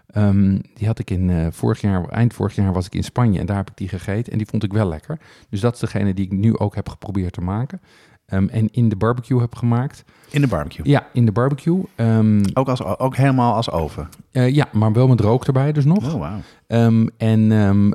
[0.07, 3.39] Ehm, die had ik in eh, vorig jaar, eind vorig jaar was ik in Spanje
[3.39, 5.19] en daar heb ik die gegeten en die vond ik wel lekker.
[5.49, 7.81] Dus dat is degene die ik nu ook heb geprobeerd te maken.
[8.27, 10.03] Ehm, en in de barbecue heb gemaakt.
[10.29, 10.85] In de barbecue.
[10.89, 11.83] Ja, in de barbecue.
[11.95, 14.09] Ehm, Ook, als, ook helemaal als oven.
[14.31, 16.13] eh, ja, maar wel met rook erbij dus nog.
[16.13, 16.39] Oh, wauw.
[16.67, 17.51] Ehm, en,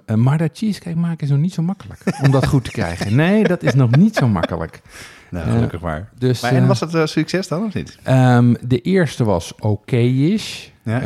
[0.06, 3.14] eh, maar dat cheesecake maken is nog niet zo makkelijk om dat goed te krijgen.
[3.16, 4.80] Nee, dat is nog niet zo makkelijk.
[5.30, 6.08] Nou, Eh, gelukkig maar.
[6.18, 7.98] Dus, maar en was het eh, succes dan of niet?
[8.68, 10.66] De eerste was oké-ish.
[10.84, 11.00] Eh,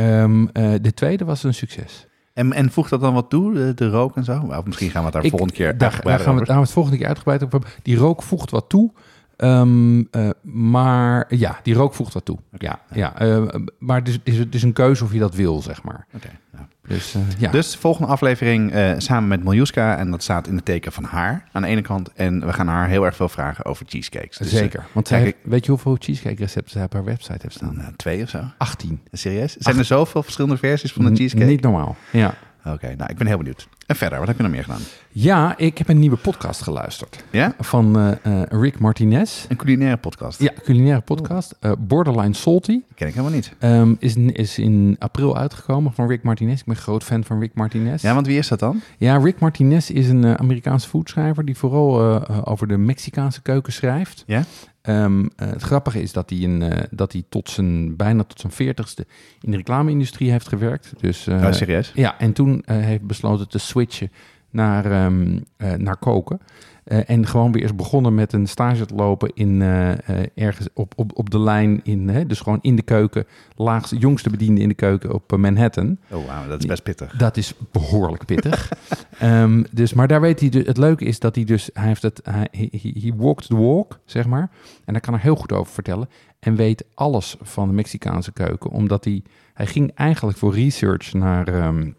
[0.83, 2.06] de tweede was een succes.
[2.33, 4.40] En, en voegt dat dan wat toe, de, de rook en zo?
[4.49, 6.37] Of misschien gaan we het daar Ik- volgende keer Daar, daar gaan we, over.
[6.37, 7.71] daar gaan we het volgende keer uitgebreid over hebben.
[7.83, 8.92] Die rook voegt wat toe.
[9.37, 12.38] Ehm, eh, maar ja, die rook voegt wat toe.
[12.59, 13.45] Ja, ja, eh,
[13.78, 16.07] maar het is, het, is, het is een keuze of je dat wil, zeg maar.
[16.14, 16.64] Oké, nou.
[16.87, 19.97] Dus eh, ja, Dus de volgende aflevering samen met Miljuska.
[19.97, 22.12] En dat staat in het teken van haar aan de ene kant.
[22.12, 24.37] En we gaan haar heel erg veel vragen over cheesecakes.
[24.38, 24.87] Dus, zeker.
[24.93, 27.76] Want zij, heeft- weet je hoeveel cheesecake recepten zij op haar website heeft staan?
[27.76, 28.40] nou, twee of zo.
[28.59, 29.00] 18.
[29.12, 29.57] Serieus?
[29.57, 31.47] Zijn er zoveel verschillende versies van de cheesecake?
[31.50, 31.97] Niet normaal.
[32.12, 32.35] Ja.
[32.73, 33.68] Oké, nou ik ben heel benieuwd.
[33.87, 34.80] En verder, wat heb je nog meer gedaan?
[35.08, 37.25] ja, ik heb een nieuwe podcast geluisterd.
[37.30, 37.54] Ja?
[37.58, 39.44] Van eh, eh, Rick Martinez.
[39.49, 40.40] Een culinaire podcast.
[40.42, 41.54] Ja, culinaire podcast.
[41.61, 42.80] eh, Borderline Salty.
[42.94, 43.52] Ken ik helemaal niet.
[43.58, 46.61] Ehm, is, in- is in april uitgekomen van Rick Martinez.
[46.61, 48.02] Ik ben groot fan van Rick Martinez.
[48.02, 48.80] Ja, want wie is dat dan?
[48.99, 52.00] Ja, Rick Martinez is een Amerikaanse foodschrijver die vooral
[52.46, 54.25] over de Mexicaanse keuken schrijft.
[54.26, 54.42] Ja?
[54.87, 58.40] Ehm, eh, het grappige is dat hij, een, eh, dat hij tot zijn, bijna tot
[58.40, 59.07] zijn veertigste
[59.40, 60.93] in de reclame-industrie heeft gewerkt.
[61.00, 61.93] Dus, eh, oh, serieus?
[61.95, 64.11] ja, en toen heeft besloten te switchen
[64.50, 66.40] naar, ehm, eh, naar koken.
[66.87, 70.68] Eh, en gewoon weer is begonnen met een stage te lopen in, eh, eh, ergens
[70.75, 71.81] op, op, op de lijn.
[71.85, 73.27] In, hè, dus gewoon in de keuken.
[73.57, 75.99] Laagste, jongste bediende in de keuken op Manhattan.
[76.11, 77.16] Oh, wauw, dat is best pittig.
[77.16, 78.68] Dat is behoorlijk pittig.
[79.18, 82.03] Ehm, dus, maar daar weet hij, dus- het leuke is dat hij dus, hij heeft
[82.03, 84.51] het, hij he, he- walked the walk, zeg maar.
[84.85, 86.09] En daar kan hij heel goed over vertellen.
[86.38, 89.22] En weet alles van de Mexicaanse keuken, omdat hij,
[89.55, 91.90] hij ging eigenlijk voor research naar, ehm,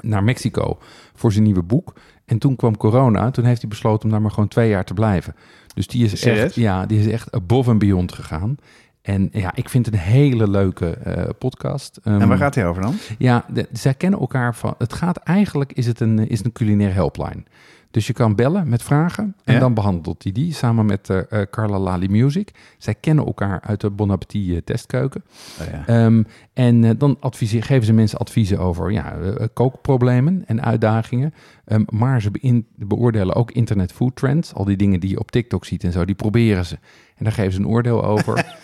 [0.00, 0.78] naar Mexico
[1.14, 1.94] voor zijn nieuwe boek.
[2.28, 4.94] En toen kwam corona, toen heeft hij besloten om daar maar gewoon twee jaar te
[4.94, 5.34] blijven.
[5.74, 6.44] Dus die is, Serieus?
[6.44, 8.56] echt, ja, die is echt above and beyond gegaan.
[9.02, 12.00] En ja, ik vind het een hele leuke eh, podcast.
[12.02, 12.94] En Ehm, waar gaat hij over dan?
[13.18, 14.74] ja, de- zij kennen elkaar van.
[14.78, 17.42] Het gaat eigenlijk is het een, is het een culinaire helpline.
[17.90, 19.60] Dus je kan bellen met vragen en Ja.
[19.60, 22.50] dan behandelt hij die samen met eh, Carla Lali Music.
[22.78, 25.24] Zij kennen elkaar uit de Bon Appetit eh, testkeuken.
[25.60, 25.86] Oh, ja.
[25.86, 26.22] Ehm,
[26.52, 29.16] en dan adviseer, geven ze mensen adviezen over ja,
[29.54, 31.34] kookproblemen en uitdagingen.
[31.64, 32.30] Ehm, maar ze
[32.76, 34.54] beoordelen ook internet food trends.
[34.54, 36.78] Al die dingen die je op TikTok ziet en zo, die proberen ze.
[37.16, 38.44] En daar geven ze een oordeel over.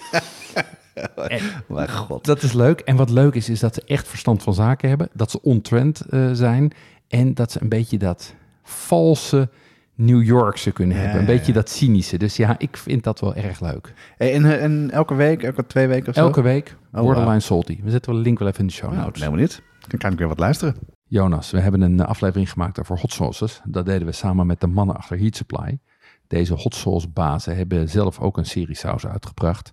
[1.69, 2.25] Mijn god.
[2.25, 2.81] Dat is leuk.
[2.81, 5.09] En wat leuk is, is dat ze echt verstand van zaken hebben.
[5.13, 6.73] Dat ze on-trend zijn.
[7.09, 8.35] En dat ze een beetje dat
[8.65, 9.49] valse
[9.95, 11.21] New Yorkse kunnen Ja, hebben.
[11.21, 12.19] Een beetje dat cynische.
[12.19, 13.93] Dus ja, ik vind dat wel erg leuk.
[14.19, 16.21] En, eh, en elke week, elke twee weken of zo?
[16.21, 17.41] Elke week Oh, Borderline.
[17.41, 17.81] Salty.
[17.83, 19.21] We zetten wel een link wel even in de show Nou, notes.
[19.23, 19.63] helemaal niet.
[19.89, 20.75] Dan kan ik weer wat luisteren.
[21.07, 23.61] Jonas, we hebben een eh, aflevering gemaakt over hot sauces.
[23.65, 25.79] Dat deden we samen met de mannen achter Heat Supply.
[26.27, 29.73] Deze hot sauce bazen hebben zelf ook een serie saus uitgebracht.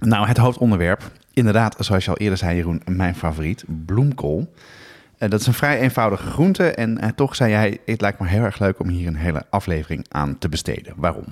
[0.00, 1.10] Nou, het hoofdonderwerp.
[1.32, 4.52] Inderdaad, zoals je al eerder zei Jeroen, mijn favoriet, bloemkool.
[5.18, 8.26] Eh, dat is een vrij eenvoudige groente en eh, toch zei jij, het lijkt me
[8.26, 10.92] heel erg leuk om hier een hele aflevering aan te besteden.
[10.96, 11.24] Waarom?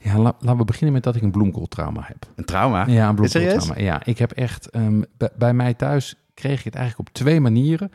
[0.00, 2.26] Ja, la- laten we beginnen met dat ik een bloemkooltrauma heb.
[2.36, 2.86] Een trauma?
[2.86, 3.80] Ja, een bloemkooltrauma.
[3.80, 4.70] Ja, ik heb echt...
[4.70, 5.02] ehm,
[5.36, 7.92] bij, mij thuis kreeg ik het eigenlijk op twee manieren.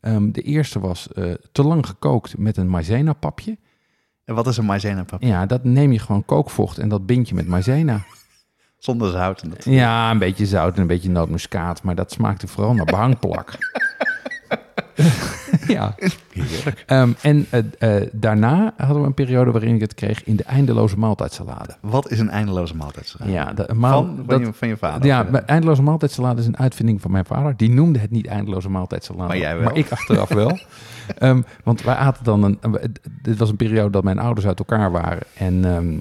[0.00, 3.58] Ehm, de eerste was eh, te lang gekookt met een maizena papje.
[4.24, 5.22] En wat is een maizena pap?
[5.22, 8.00] Ja, dat neem je gewoon kookvocht en dat bind je met maizena.
[8.84, 9.42] Zonder zout.
[9.42, 9.64] En dat...
[9.64, 13.52] Ja, een beetje zout en een beetje nootmuskaat, maar dat smaakte vooral naar behangplak.
[15.66, 15.94] Ja.
[16.32, 16.84] Heerlijk.
[16.86, 17.62] Ehm, en eh,
[18.02, 21.76] eh, daarna hadden we een periode waarin ik het kreeg in de eindeloze maaltijdsalade.
[21.80, 23.30] Wat is een eindeloze maaltijdsalade?
[23.32, 25.06] Ja, de, maal- van, van, dat- je, van je vader?
[25.06, 27.56] ja, eindeloze maaltijdsalade is een uitvinding van mijn vader.
[27.56, 29.28] Die noemde het niet eindeloze maaltijdsalade.
[29.28, 29.64] Maar jij wel.
[29.64, 30.58] Maar ik achteraf wel.
[31.18, 32.58] Ehm, want wij aten dan een...
[33.22, 35.22] Dit was een periode dat mijn ouders uit elkaar waren.
[35.34, 35.96] En ehm,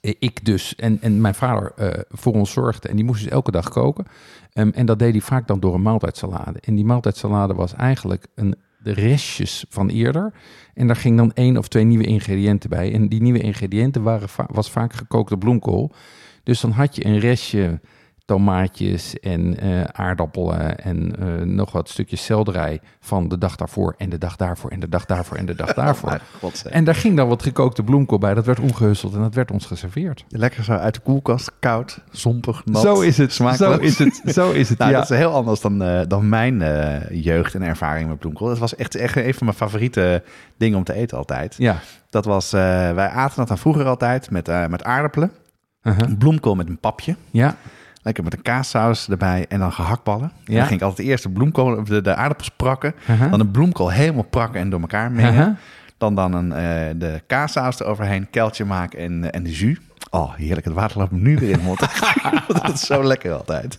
[0.00, 2.88] ik dus en, en mijn vader eh, voor ons zorgde.
[2.88, 4.06] En die moest dus elke dag koken.
[4.52, 6.58] Ehm, en dat deed hij vaak dan door een maaltijdsalade.
[6.60, 10.32] En die maaltijdsalade was eigenlijk een, de restjes van eerder.
[10.74, 12.92] En daar ging dan één of twee nieuwe ingrediënten bij.
[12.92, 15.92] En die nieuwe ingrediënten waren was vaak gekookte bloemkool.
[16.42, 17.80] Dus dan had je een restje
[18.24, 24.10] tomaatjes en eh, aardappelen en eh, nog wat stukjes selderij van de dag daarvoor en
[24.10, 26.20] de dag daarvoor en de dag daarvoor en de dag daarvoor.
[26.70, 28.34] En daar ging dan wat gekookte bloemkool bij.
[28.34, 30.24] Dat werd omgehusteld en dat werd ons geserveerd.
[30.28, 32.82] Lekker zo uit de koelkast, koud, zompig, nat.
[32.82, 33.32] zo is het.
[33.32, 33.82] smakelijk.
[33.82, 34.34] Zo is het.
[34.34, 34.78] Zo is het.
[34.82, 35.00] Nou, ja.
[35.00, 38.48] dat is heel anders dan, eh, dan mijn eh, jeugd en ervaring met bloemkool.
[38.48, 40.22] Dat was echt, echt een van mijn favoriete
[40.56, 41.54] dingen om te eten altijd.
[41.58, 41.80] ja.
[42.12, 42.60] Dat was, eh,
[42.92, 45.30] wij aten dat dan vroeger altijd met, eh, met aardappelen.
[45.82, 46.18] Uh-huh.
[46.18, 47.16] Bloemkool met een papje.
[47.30, 47.56] Ja.
[48.02, 50.32] Lekker met een kaassaus erbij en dan gehaktballen.
[50.44, 50.58] En Ja.
[50.58, 52.94] dan ging ik altijd eerst de bloemkool, de, de aardappels prakken.
[53.10, 53.30] Uh-huh.
[53.30, 55.32] Dan de bloemkool helemaal prakken en door elkaar mengen.
[55.34, 55.56] Uh-huh.
[55.98, 59.76] Dan dan een, eh, de kaassaus eroverheen, keltje maken en, eh, en de jus.
[60.10, 60.64] Oh, heerlijk.
[60.64, 61.78] Het water loopt me nu weer in mond.
[62.62, 63.78] dat is zo lekker altijd.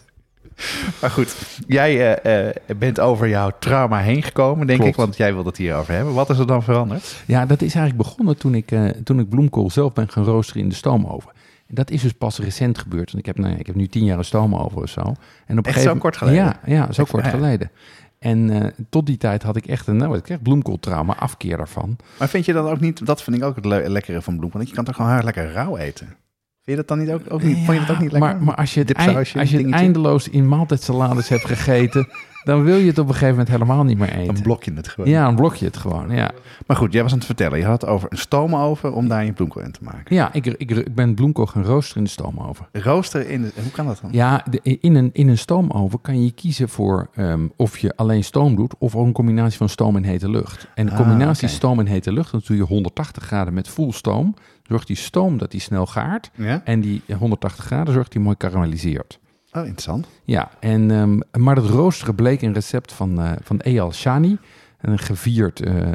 [1.01, 1.36] Maar goed,
[1.67, 4.93] jij eh, bent over jouw trauma heen gekomen, denk Klopt.
[4.93, 4.99] ik.
[5.03, 6.13] Want jij wilde het hierover hebben.
[6.13, 7.15] Wat is er dan veranderd?
[7.25, 8.71] Ja, dat is eigenlijk begonnen toen ik,
[9.03, 11.31] toen ik bloemkool zelf ben gaan roosteren in de stoomoven.
[11.67, 13.06] Dat is dus pas recent gebeurd.
[13.12, 14.99] Want ik heb, nou, ja, ik heb nu tien jaar een stoomoven of zo.
[15.02, 15.15] En op
[15.47, 16.43] een Echt gegeven zo kort geleden?
[16.43, 17.71] Ja, ja zo kort Ja, geleden.
[18.19, 21.95] En eh, tot die tijd had ik echt een, nou, ik kreeg bloemkooltrauma, afkeer daarvan.
[22.19, 24.60] Maar vind je dat ook niet, dat vind ik ook het le- lekkere van bloemkool.
[24.60, 26.06] Dat je kan toch gewoon heel lekker rauw eten.
[26.08, 26.15] Vind
[26.63, 27.58] je dat dan niet ook, ook niet?
[27.65, 28.32] Vond je dat ook niet lekker?
[28.34, 28.95] Maar, maar als je het,
[29.38, 32.08] als je het eindeloos in maaltijdsalades hebt gegeten,
[32.43, 34.34] dan wil je het op een gegeven moment helemaal niet meer eten.
[34.34, 35.10] Dan blok je het gewoon.
[35.10, 36.32] Ja, een blokje het gewoon, ja.
[36.67, 37.58] Maar goed, jij was aan het vertellen.
[37.60, 40.15] Je had het over een stoomoven om daar je bloemkool in te maken.
[40.15, 42.67] Ja, ik, ik, ik ben bloemkool gaan roosteren in de stoomoven.
[42.71, 43.51] Rooster in de...
[43.62, 44.10] Hoe kan dat dan?
[44.13, 48.23] Ja, de- in, een, in een stoomoven kan je kiezen voor ehm, of je alleen
[48.23, 50.67] stoom doet of een combinatie van stoom en hete lucht.
[50.75, 53.91] En de Ah, combinatie stoom en hete lucht, dan doe je 180 graden met full
[53.91, 54.34] stoom.
[54.63, 56.32] Zorgt die stoom dat die snel gaart.
[56.36, 56.62] Ja?
[56.63, 59.19] En die 180 graden zorgt die mooi karamelliseert.
[59.54, 60.08] Oh, interessant.
[60.24, 64.38] Ja, en, ehm, maar het roosteren bleek een recept van, eh, van Eyal Shani,
[64.82, 65.92] een gevierd eh,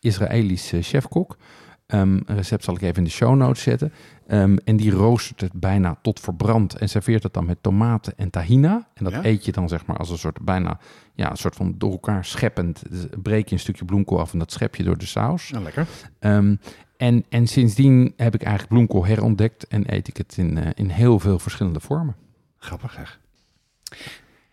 [0.00, 1.36] Israëlisch chefkok.
[1.86, 3.92] Ehm, een recept zal ik even in de show notes zetten.
[4.26, 8.30] Ehm, en die roostert het bijna tot verbrand en serveert het dan met tomaten en
[8.30, 8.88] tahina.
[8.94, 9.24] En dat Ja?
[9.24, 10.78] eet je dan zeg maar als een soort bijna,
[11.14, 12.82] ja, een soort van door elkaar scheppend.
[12.90, 15.48] Dus breek je een stukje bloemkool af en dat schep je door de saus.
[15.48, 15.86] Ja, lekker.
[16.18, 16.56] Ehm,
[16.96, 21.18] en, en sindsdien heb ik eigenlijk bloemkool herontdekt en eet ik het in, in heel
[21.18, 22.16] veel verschillende vormen.
[22.58, 23.20] Grappig zeg.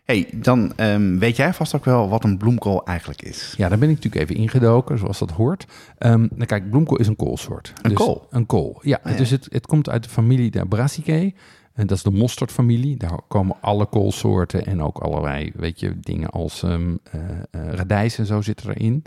[0.04, 3.54] hey, dan ehm, weet jij vast ook wel wat een bloemkool eigenlijk is.
[3.58, 5.66] Ja, daar ben ik natuurlijk even ingedoken, zoals dat hoort.
[6.00, 7.74] Nou kijk, bloemkool is een koolsoort.
[7.82, 8.28] Een kool?
[8.30, 9.00] Een kool, ja.
[9.04, 9.18] Ah, ja.
[9.18, 11.34] Dus het, het komt uit de familie der Brassicae.
[11.76, 12.98] En dat is de mosterdfamilie.
[12.98, 18.18] Daar komen alle koolsoorten en ook allerlei, weet je, dingen als ehm eh, eh, radijs
[18.18, 19.04] en zo zitten erin.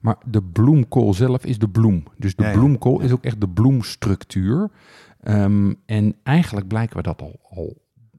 [0.00, 2.04] Maar de bloemkool zelf is de bloem.
[2.16, 2.54] Dus de Ja, ja.
[2.54, 4.70] bloemkool is ook echt de bloemstructuur.
[5.86, 7.76] En eigenlijk blijken we dat al, al,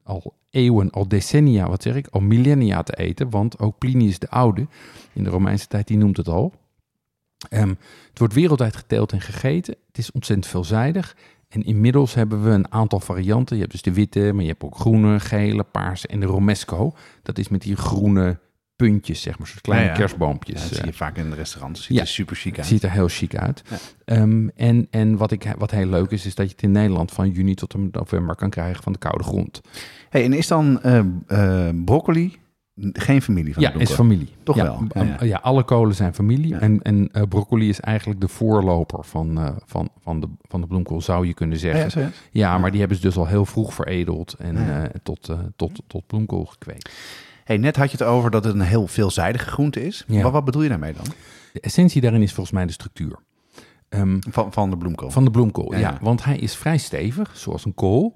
[0.09, 3.29] al eeuwen, al decennia, wat zeg ik, al millennia te eten.
[3.29, 4.67] Want ook Plinius de Oude,
[5.13, 6.53] in de Romeinse tijd, die noemt het al.
[7.49, 7.73] Ehm,
[8.09, 9.75] het wordt wereldwijd geteeld en gegeten.
[9.87, 11.15] Het is ontzettend veelzijdig.
[11.47, 13.55] En inmiddels hebben we een aantal varianten.
[13.55, 16.93] Je hebt dus de witte, maar je hebt ook groene, gele, paarse en de romesco.
[17.23, 18.39] Dat is met die groene
[18.79, 19.97] puntjes, zeg maar, soort kleine Ja, ja.
[19.97, 20.55] kerstboompjes.
[20.55, 20.85] Ja, dat zie eh.
[20.85, 21.83] je vaak in de restaurants.
[21.83, 22.67] Ziet er super chic uit.
[22.67, 23.63] Ziet er heel chic uit.
[24.05, 27.11] Ehm, en en wat, ik, wat heel leuk is, is dat je het in Nederland
[27.11, 29.61] van juni tot en november kan krijgen van de koude grond.
[30.09, 32.37] Hey, en is dan eh, eh, broccoli
[32.93, 33.95] geen familie van ja, de bloemkool?
[33.95, 34.29] is familie.
[34.43, 34.83] Toch ja, wel?
[34.93, 35.37] Ja, Ja, ja.
[35.37, 36.55] alle kolen zijn familie.
[36.55, 40.67] En, en eh, broccoli is eigenlijk de voorloper van, eh, van, van, de, van de
[40.67, 42.11] bloemkool, zou je kunnen zeggen.
[42.31, 45.81] ja, maar die hebben ze dus al heel vroeg veredeld en eh, tot, eh, tot,
[45.87, 46.91] tot bloemkool gekweekt.
[47.49, 50.03] Hey, net had je het over dat het een heel veelzijdige groente is.
[50.07, 50.21] Ja.
[50.21, 51.05] Maar wat bedoel je daarmee dan?
[51.53, 53.19] De essentie daarin is volgens mij de structuur.
[53.89, 55.09] Ehm, Van, van de bloemkool.
[55.09, 55.97] van de bloemkool, Ja.
[56.01, 58.15] Want hij is vrij stevig, zoals een kool.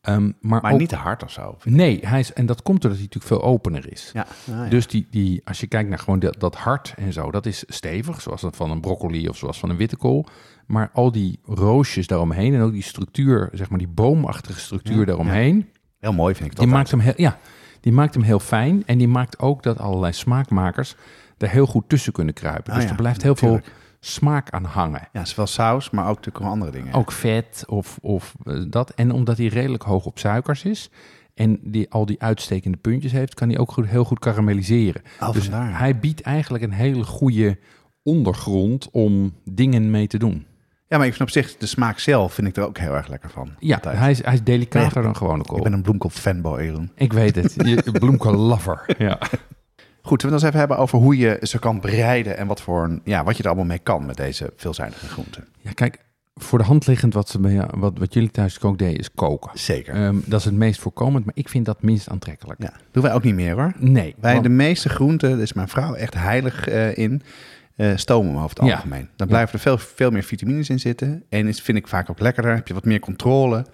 [0.00, 1.56] Ehm, maar maar ook- niet te hard of zo.
[1.64, 4.10] Nee, hij is, en dat komt doordat hij natuurlijk veel opener is.
[4.12, 4.20] Ja.
[4.20, 4.28] Ah,
[4.64, 4.68] ja.
[4.68, 7.64] Dus die, die, als je kijkt naar gewoon dat, dat hart en zo, dat is
[7.66, 10.26] stevig, zoals dat van een broccoli of zoals van een witte kool.
[10.66, 15.04] Maar al die roosjes daaromheen en ook die structuur, zeg maar die boomachtige structuur Ja,
[15.04, 16.64] daaromheen, Heel mooi vind ik dat.
[16.64, 17.38] die maakt hem heel, ja,
[17.80, 18.82] die maakt hem heel fijn.
[18.86, 20.96] En die maakt ook dat allerlei smaakmakers
[21.38, 22.72] er heel goed tussen kunnen kruipen.
[22.72, 23.64] Ah, dus ja, er blijft heel natuurlijk.
[23.64, 25.08] veel smaak aan hangen.
[25.12, 26.92] Ja, zowel saus, maar ook natuurlijk andere dingen.
[26.92, 28.90] Ook vet of, of eh, dat.
[28.90, 30.90] En omdat hij redelijk hoog op suikers is
[31.34, 35.02] en die, al die uitstekende puntjes heeft, kan hij ook goed, heel goed karamelliseren.
[35.20, 35.78] Oh, dus vandaar.
[35.78, 37.58] hij biedt eigenlijk een hele goede
[38.02, 40.46] ondergrond om dingen mee te doen.
[40.88, 43.08] Ja, maar ik vind op zich de smaak zelf vind ik er ook heel erg
[43.08, 43.50] lekker van.
[43.58, 45.62] Ja, hij is, hij is delicater Nee, dan gewone Ik kool.
[45.62, 46.90] ben een bloemkool fanboy, Jeroen.
[46.94, 47.54] Ik weet het.
[47.56, 48.84] Je bloemkool-lover.
[48.98, 49.18] Ja.
[50.02, 52.84] Goed, we het eens even hebben over hoe je ze kan bereiden en wat, voor
[52.84, 55.44] een, ja, wat je er allemaal mee kan met deze veelzijdige groenten.
[55.60, 55.98] ja, kijk,
[56.34, 59.50] voor de hand liggend wat, ze, bij wat, wat jullie thuis ook deden, is koken.
[59.58, 59.94] Zeker.
[59.94, 62.62] Ehm, dat is het meest voorkomend, maar ik vind dat minst aantrekkelijk.
[62.62, 63.72] Ja, doen wij ook niet meer hoor.
[63.78, 64.14] Nee.
[64.20, 67.22] Wij want- de meeste groenten, daar is mijn vrouw echt heilig eh, in,
[67.76, 68.74] eh, stomen we over het Ja.
[68.74, 69.08] algemeen.
[69.16, 71.22] Dan blijven er veel, veel meer vitamines in zitten.
[71.28, 72.54] En is, vind ik vaak ook lekkerder.
[72.54, 73.66] Heb je wat meer controle.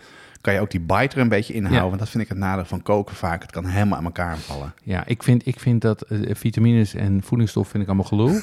[0.42, 1.82] Kan je ook die bite er een beetje inhouden.
[1.82, 1.88] Ja.
[1.88, 3.42] Want dat vind ik het nadeel van koken vaak.
[3.42, 4.74] Het kan helemaal aan elkaar vallen.
[4.82, 8.30] Ja, ik vind, ik vind dat eh, vitamines en voedingsstof vind ik allemaal gelul.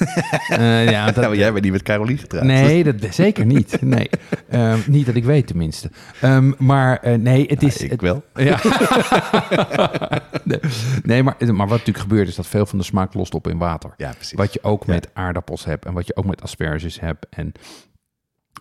[0.48, 2.44] Eh, ja, dat, maar jij bent niet met Caroline getrouwd.
[2.44, 3.82] Nee, dat zeker niet.
[3.82, 4.10] Nee.
[4.48, 5.90] Ehm, niet dat ik weet tenminste.
[6.20, 7.76] Ehm, maar eh, nee, het is...
[7.82, 8.24] ik wel.
[8.34, 8.58] Ja.
[10.44, 10.60] nee,
[11.02, 13.58] nee, maar, maar wat natuurlijk gebeurt is dat veel van de smaak lost op in
[13.58, 13.94] water.
[13.96, 14.32] Ja, precies.
[14.38, 14.92] Wat je ook Ja.
[14.92, 17.26] met aardappels hebt en wat je ook met asperges hebt.
[17.30, 17.52] En,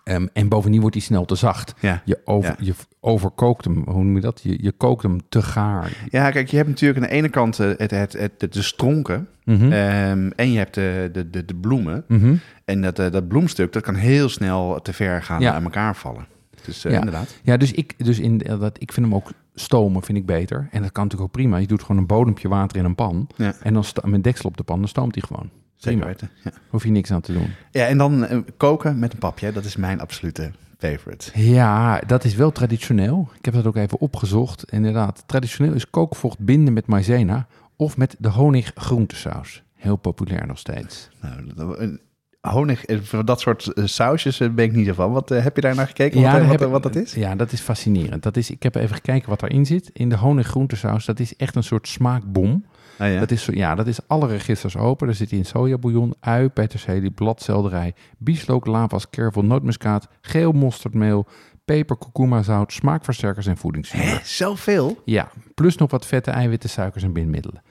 [0.09, 1.73] ehm, en bovendien wordt die snel te zacht.
[1.79, 2.01] Ja.
[2.05, 2.65] Je, over, Ja.
[2.65, 4.39] je overkookt hem, hoe noem je dat?
[4.43, 5.97] Je, je kookt hem te gaar.
[6.09, 9.27] ja, kijk, je hebt natuurlijk aan de ene kant eh, het, het, het, de, stronken.
[9.45, 9.71] Mhm.
[9.71, 12.03] ehm, en je hebt de, de, de, de bloemen.
[12.07, 12.35] Mhm.
[12.65, 15.53] En dat, eh, dat bloemstuk, dat kan heel snel te ver gaan Ja.
[15.53, 16.25] aan elkaar vallen.
[16.65, 16.97] Dus eh, Ja.
[16.97, 17.39] inderdaad.
[17.43, 20.67] Ja, dus, ik, dus in, dat, ik vind hem ook stomen vind ik beter.
[20.71, 21.57] En dat kan natuurlijk ook prima.
[21.57, 23.27] Je doet gewoon een bodempje water in een pan.
[23.35, 23.53] Ja.
[23.61, 25.49] En dan met deksel op de pan, dan stoomt hij gewoon.
[25.79, 26.29] Zeker weten.
[26.43, 26.51] Ja.
[26.69, 27.47] Hoef je niks aan te doen.
[27.71, 29.51] ja, en dan eh, koken met een papje.
[29.51, 31.41] Dat is mijn absolute favorite.
[31.41, 33.29] Ja, dat is wel traditioneel.
[33.37, 34.71] Ik heb dat ook even opgezocht.
[34.71, 39.63] Inderdaad, traditioneel is kookvocht binden met maizena of met de honig groentesaus.
[39.75, 41.09] Heel populair nog steeds.
[41.21, 41.99] Nou, dat- een
[42.41, 45.11] honig, eh, voor dat soort eh, sausjes eh, ben ik niet zo van.
[45.11, 46.21] Wat, eh, heb je daar naar gekeken?
[46.21, 47.13] wat, daar eh, wat, heb eh, ik- wat dat is?
[47.13, 48.23] Ja, dat is fascinerend.
[48.23, 49.89] Dat is, ik heb even gekeken wat erin zit.
[49.93, 52.65] In de honig groentesaus, dat is echt een soort smaakbom.
[52.99, 53.19] Ah, ja.
[53.19, 55.07] Dat is, ja, dat is alle registers open.
[55.07, 61.27] Daar zit in sojabouillon, ui, peterselie, bladselderij, bieslook, lavas, kervel, nootmuskaat, geel mosterdmeel,
[61.65, 64.21] peper, kurkuma, zout, smaakversterkers en voedingszuur.
[64.23, 65.01] Zoveel?
[65.05, 67.61] Ja, plus nog wat vette eiwitten, suikers en bindmiddelen.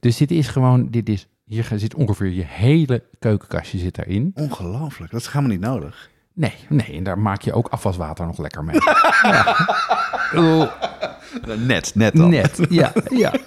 [0.00, 4.30] Dus dit is gewoon, dit is, hier zit ongeveer je hele keukenkastje zit daarin.
[4.34, 5.12] Ongelooflijk.
[5.12, 6.10] Dat is helemaal niet nodig.
[6.34, 8.76] Nee, nee, en daar maak je ook afwaswater nog lekker mee.
[9.22, 9.56] ja.
[11.66, 12.30] Net, net dan.
[12.30, 13.32] Net, ja, ja.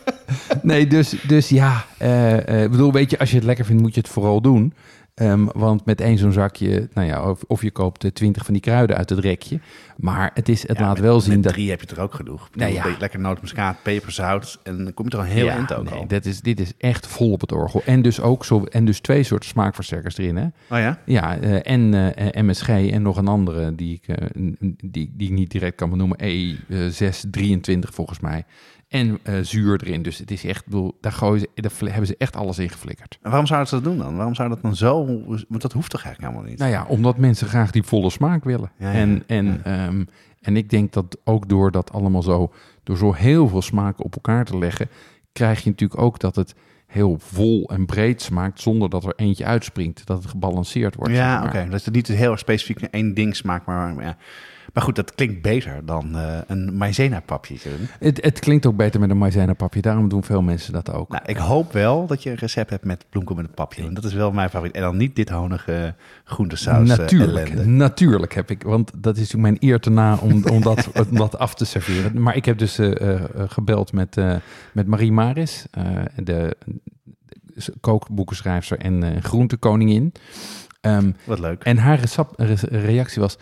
[0.62, 3.94] Nee, dus, dus ja, eh, eh, bedoel, weet je, als je het lekker vindt, moet
[3.94, 4.74] je het vooral doen.
[5.14, 8.54] Ehm, want met één zo'n zakje, nou ja, of, of je koopt eh, twintig van
[8.54, 9.60] die kruiden uit het rekje.
[9.98, 11.54] Maar het, is, het Ja, laat met- wel zien met dat...
[11.54, 12.50] drie heb je er ook genoeg.
[12.54, 12.78] Nou ja.
[12.78, 14.60] Een beetje Lekker nootmuskaat, peperzout.
[14.64, 16.08] En dan kom je er al heel ja, eind ook nee, al.
[16.08, 17.82] dat is, dit is echt vol op het orgel.
[17.86, 20.44] En dus ook zo, en dus twee soorten smaakversterkers erin, hè?
[20.46, 21.00] Oh ja?
[21.06, 24.16] Ja, eh, en eh, MSG en nog een andere die ik,
[24.84, 26.18] die, die ik niet direct kan benoemen.
[26.22, 28.46] E623 volgens mij.
[28.94, 30.02] En eh, zuur erin.
[30.02, 33.18] Dus het is echt, bedoel, daar, gooien ze, daar hebben ze echt alles in geflikkerd.
[33.22, 34.16] En waarom zouden ze dat doen dan?
[34.16, 35.06] Waarom zou dat dan zo...
[35.26, 36.60] Want dat hoeft toch eigenlijk helemaal niet?
[36.60, 38.72] Nou ja, omdat mensen graag die volle smaak willen.
[38.78, 39.86] Ja, ja, en, en, ja.
[39.86, 40.04] ehm,
[40.42, 42.54] en ik denk dat ook door dat allemaal zo,
[42.84, 44.90] door zo heel veel smaken op elkaar te leggen,
[45.32, 49.46] krijg je natuurlijk ook dat het heel vol en breed smaakt, zonder dat er eentje
[49.46, 50.06] uitspringt.
[50.06, 51.14] Dat het gebalanceerd wordt.
[51.14, 51.62] ja, zeg oké.
[51.62, 51.70] maar.
[51.70, 53.94] Dat het niet heel erg specifiek één ding smaakt, maar...
[53.94, 54.18] maar ja.
[54.74, 57.56] Maar goed, dat klinkt beter dan eh, een maizena-papje.
[58.00, 61.10] Het, het klinkt ook beter met een maizena papje, daarom doen veel mensen dat ook.
[61.10, 63.82] Nou, ik hoop wel dat je een recept hebt met bloemkool met een papje.
[63.84, 64.76] Want dat is wel mijn favoriet.
[64.76, 67.66] En dan niet dit honige groentesaus eh, natuurlijk, ellende.
[67.66, 71.38] natuurlijk heb ik, want dat is mijn eer te na om, om, dat, om dat
[71.38, 72.22] af te serveren.
[72.22, 74.16] Maar ik heb dus eh, gebeld met,
[74.74, 75.66] met Marie Maris,
[76.16, 76.58] de,
[77.82, 80.14] kookboekenschrijfster en groentekoningin.
[80.82, 81.64] Ehm, Wat leuk.
[81.64, 82.00] en haar
[82.36, 83.38] re- reactie was,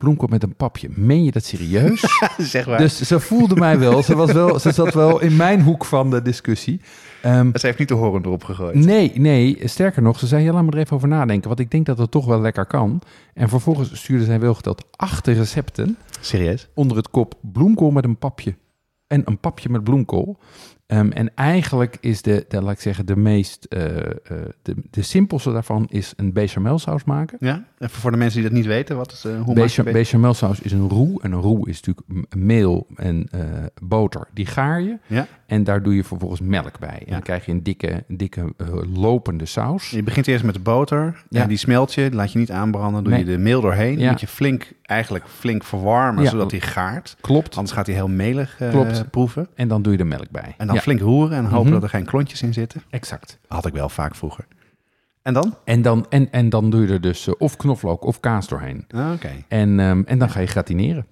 [0.00, 2.04] bloemkool met een papje, meen je dat serieus?
[2.38, 2.78] zeg maar.
[2.78, 6.10] dus ze voelde mij wel, ze, was wel, ze zat wel in mijn hoek van
[6.10, 6.80] de discussie.
[7.22, 8.74] Ehm, Ze heeft niet de horen erop gegooid.
[8.74, 11.70] Nee, nee, sterker nog, ze zei, ja, laat me er even over nadenken, want ik
[11.70, 13.00] denk dat het toch wel lekker kan.
[13.34, 16.68] En vervolgens stuurde zij wel geteld acht recepten Serieus?
[16.74, 18.54] onder het kop bloemkool met een papje.
[19.06, 20.38] En een papje met bloemkool.
[20.90, 24.10] Ehm, en eigenlijk is de, de, laat ik zeggen, de meest, eh, eh,
[24.62, 27.36] de, de simpelste daarvan is een bechamelsaus maken.
[27.40, 27.64] Ja?
[27.78, 30.60] Even voor de mensen die dat niet weten, wat is, uh, hoe maak Becha- Bechamelsaus
[30.60, 31.22] is een roe.
[31.22, 33.28] En een roe is natuurlijk meel en
[33.82, 34.28] boter.
[34.34, 34.98] Die gaar je.
[35.06, 35.26] Ja?
[35.46, 36.88] En daar doe je vervolgens melk bij.
[36.98, 37.10] En Ja.
[37.12, 38.52] dan krijg je een dikke, dikke
[38.94, 39.90] lopende saus.
[39.90, 41.24] Je begint eerst met de boter.
[41.28, 41.42] Ja.
[41.42, 43.02] En die smelt je, laat je niet aanbranden.
[43.04, 43.24] Doe Nee.
[43.24, 43.98] je de meel doorheen.
[43.98, 44.10] Ja.
[44.10, 46.30] Moet je flink, eigenlijk flink verwarmen, Ja.
[46.30, 47.16] zodat die gaart.
[47.20, 47.56] Klopt.
[47.56, 49.10] Anders gaat hij heel melig eh, Klopt.
[49.10, 49.48] proeven.
[49.54, 50.54] En dan doe je er melk bij.
[50.58, 51.72] En dan Ja, flink roeren en hopen Mhm.
[51.72, 52.82] dat er geen klontjes in zitten.
[52.90, 53.38] exact.
[53.48, 54.46] Had ik wel vaak vroeger.
[55.22, 55.54] En dan?
[55.64, 58.84] En dan, en, en dan doe je er dus eh, of knoflook of kaas doorheen.
[58.94, 59.30] Ah, Oké.
[59.48, 61.06] En, ehm, en dan ga je gratineren.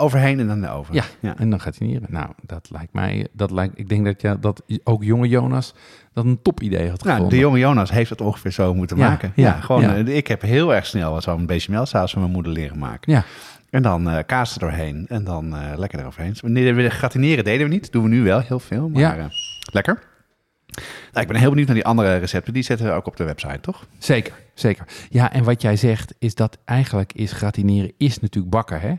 [0.00, 0.94] Overheen en dan de over.
[0.94, 2.06] Ja, en dan gratineren.
[2.10, 5.74] Nou, dat lijkt mij, dat lijkt, ik denk dat, ja, dat ook jonge Jonas
[6.12, 7.28] dat een top idee had Nou, gevonden.
[7.28, 9.32] de jonge Jonas heeft het ongeveer zo moeten Ja, maken.
[9.36, 12.78] Ja, ja, gewoon, eh, ik heb heel erg snel zo'n bechamelsaus van mijn moeder leren
[12.78, 13.12] maken.
[13.12, 13.24] Ja,
[13.70, 16.36] En dan eh kaas er doorheen en dan eh, lekker eroverheen.
[16.40, 17.92] Nee, we gratineren deden we niet.
[17.92, 19.28] Doen we nu wel heel veel, maar Ja.
[19.72, 20.02] lekker.
[21.12, 22.52] Nou, ik ben heel benieuwd naar die andere recepten.
[22.52, 23.86] Die zetten we ook op de website, toch?
[23.98, 24.84] zeker, zeker.
[25.10, 28.94] Ja, en wat jij zegt is dat eigenlijk is gratineren is natuurlijk bakken, hè?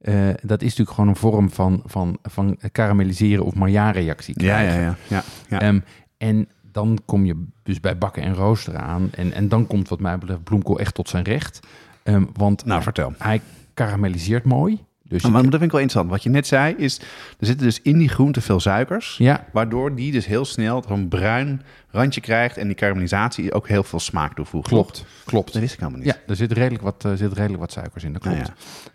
[0.00, 4.80] Eh, dat is natuurlijk gewoon een vorm van, van, van karamelliseren of Maillard-reactie krijgen.
[4.80, 4.96] ja.
[5.08, 5.60] ja, ja.
[5.60, 5.80] Ehm,
[6.18, 9.08] en dan kom je dus bij bakken en roosteren aan.
[9.12, 11.60] En, en dan komt wat mij betreft bloemkool echt tot zijn recht.
[12.02, 13.12] Ehm, want nou, vertel.
[13.18, 13.40] hij
[13.74, 14.84] karamelliseert mooi.
[15.08, 16.10] Dus Maar dat vind ik wel interessant.
[16.10, 16.98] Wat je net zei is,
[17.38, 19.16] er zitten dus in die groente veel suikers.
[19.16, 22.56] ja, Waardoor die dus heel snel zo'n bruin randje krijgt.
[22.56, 24.68] En die karamellisatie ook heel veel smaak toevoegt.
[24.68, 25.04] klopt.
[25.24, 25.52] Klopt.
[25.52, 26.08] Dat wist ik helemaal niet.
[26.08, 28.38] Ja, er zit redelijk wat, uh, zit redelijk wat suikers in, dat klopt.
[28.38, 28.46] Ah,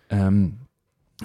[0.07, 0.17] ja.
[0.17, 0.47] Ehm,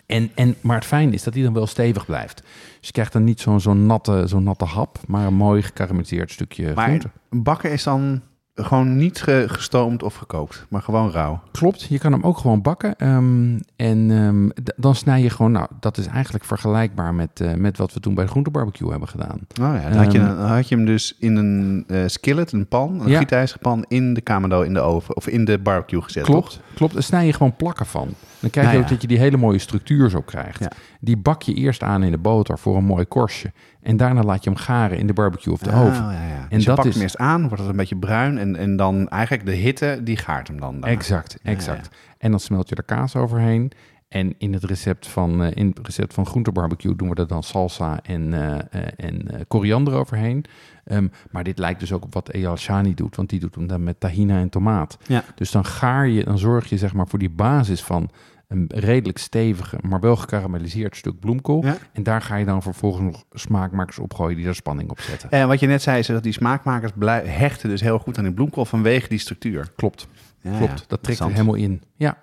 [0.07, 2.43] en, en, maar het fijne is dat hij dan wel stevig blijft.
[2.79, 6.31] Dus je krijgt dan niet zo'n zo'n natte, zo'n natte hap, maar een mooi gekarameliseerd
[6.31, 7.11] stukje Maar groente.
[7.31, 8.21] bakken is dan
[8.59, 11.41] gewoon niet ge- gestoomd of gekookt, maar gewoon rauw.
[11.53, 12.97] Klopt, je kan hem ook gewoon bakken.
[12.97, 17.79] ehm, en ehm, dan snij je gewoon, nou, dat is eigenlijk vergelijkbaar met, eh, met
[17.79, 19.39] wat we toen bij de groentebarbecue hebben gedaan.
[19.61, 22.53] Oh ja, dan had, je, Ehm, dan had je hem dus in een eh, skillet,
[22.53, 23.19] een pan, een Ja.
[23.19, 26.25] gietijzerpan, in de kamado in de oven of in de barbecue gezet.
[26.25, 26.61] Klopt, toch?
[26.75, 26.93] klopt.
[26.93, 28.09] Dan snij je gewoon plakken van.
[28.40, 30.61] Dan krijg je Nou ook dat je die hele mooie structuur zo krijgt.
[30.61, 30.70] Ja.
[31.01, 33.53] Die bak je eerst aan in de boter voor een mooi korstje.
[33.83, 36.05] En daarna laat je hem garen in de barbecue of de Ah, oven.
[36.05, 36.12] ja.
[36.12, 38.57] En dus je dat pakt is- hem eerst aan, wordt het een beetje bruin en,
[38.57, 40.72] en dan eigenlijk de hitte, die gaart hem dan.
[40.72, 40.87] daarna.
[40.96, 41.88] Exact, exact.
[42.18, 43.72] En dan smelt je er kaas overheen.
[44.17, 47.43] En in het recept van, eh, in het recept van groentebarbecue doen we er dan
[47.43, 50.45] salsa en, eh, eh, en koriander overheen.
[50.85, 53.67] Ehm, maar dit lijkt dus ook op wat Eyal Shani doet, want die doet hem
[53.67, 54.99] dan met tahina en tomaat.
[55.07, 55.25] Ja.
[55.35, 58.11] Dus dan gaar je, dan zorg je zeg maar voor die basis van
[58.49, 61.65] een redelijk stevige, maar wel gekarameliseerd stuk bloemkool.
[61.65, 61.77] Ja.
[61.93, 65.31] En daar ga je dan vervolgens nog smaakmakers opgooien die er spanning op zetten.
[65.31, 68.25] En wat je net zei, is dat die smaakmakers blij- hechten dus heel goed aan
[68.25, 69.69] die bloemkool vanwege die structuur.
[69.77, 70.09] Klopt,
[70.41, 70.79] Ja, klopt.
[70.79, 70.85] ja.
[70.89, 71.83] dat trekt er helemaal in.
[71.97, 72.17] Ja,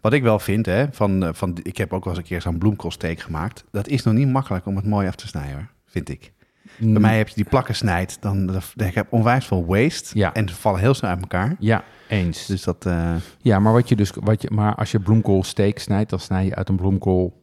[0.00, 2.40] Wat ik wel vind, hè, van, eh, van, ik heb ook wel eens een keer
[2.42, 3.64] zo'n bloemkoolsteek gemaakt.
[3.70, 6.32] Dat is nog niet makkelijk om het mooi af te snijden, hoor, vind ik.
[6.78, 6.92] Mm.
[6.92, 10.18] Bij mij heb je die plakken snijdt, dan, dan ik heb onwijs veel waste.
[10.18, 10.32] Ja.
[10.34, 11.56] En ze vallen heel snel uit elkaar.
[11.58, 12.46] Ja, eens.
[12.46, 15.78] Dus dat, eh, Ja, maar, wat je dus, wat je, maar als je bloemkool steek
[15.78, 17.40] snijdt, dan snij je uit een bloemkool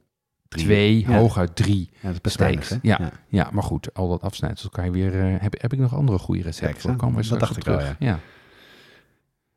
[0.47, 0.63] Drie.
[0.63, 1.17] twee, Ja.
[1.17, 2.75] hooguit drie ja, dat hè?
[2.81, 3.49] Ja, ja.
[3.51, 5.19] maar goed, al dat afsnijdsel kan je weer...
[5.33, 6.91] eh, heb, heb ik nog andere goede recepten Kijk, voor?
[6.91, 6.97] zo.
[6.97, 7.95] Komen we Dat dacht ik wel, terug.
[7.99, 8.19] ja.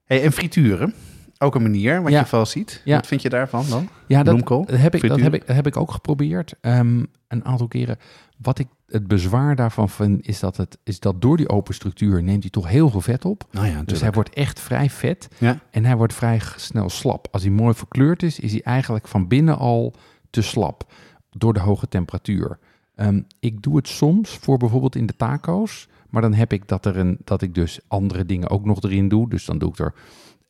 [0.04, 0.94] Hey, en frituren,
[1.42, 2.18] ook een manier, wat Ja.
[2.20, 2.82] je veel ziet.
[2.84, 2.94] Ja.
[2.96, 3.88] Wat vind je daarvan dan?
[4.06, 6.54] Ja, dat, Bloemkool, heb ik, dat, heb ik, dat heb ik ook geprobeerd.
[6.60, 7.96] ehm, een aantal keren.
[8.36, 12.22] Wat ik het bezwaar daarvan vind, is dat, het, is dat door die open structuur
[12.22, 13.44] neemt hij toch heel veel vet op.
[13.50, 15.28] Nou ja, Dus hij wordt echt vrij vet.
[15.38, 15.58] Ja.
[15.70, 17.28] En hij wordt vrij snel slap.
[17.30, 19.94] Als hij mooi verkleurd is, is hij eigenlijk van binnen al
[20.30, 20.92] te slap.
[21.30, 22.58] Door de hoge temperatuur.
[22.94, 25.88] Ehm, ik doe het soms voor bijvoorbeeld in de taco's.
[26.10, 29.08] Maar dan heb ik dat, er een, dat ik dus andere dingen ook nog erin
[29.08, 29.28] doe.
[29.28, 29.94] Dus dan doe ik er,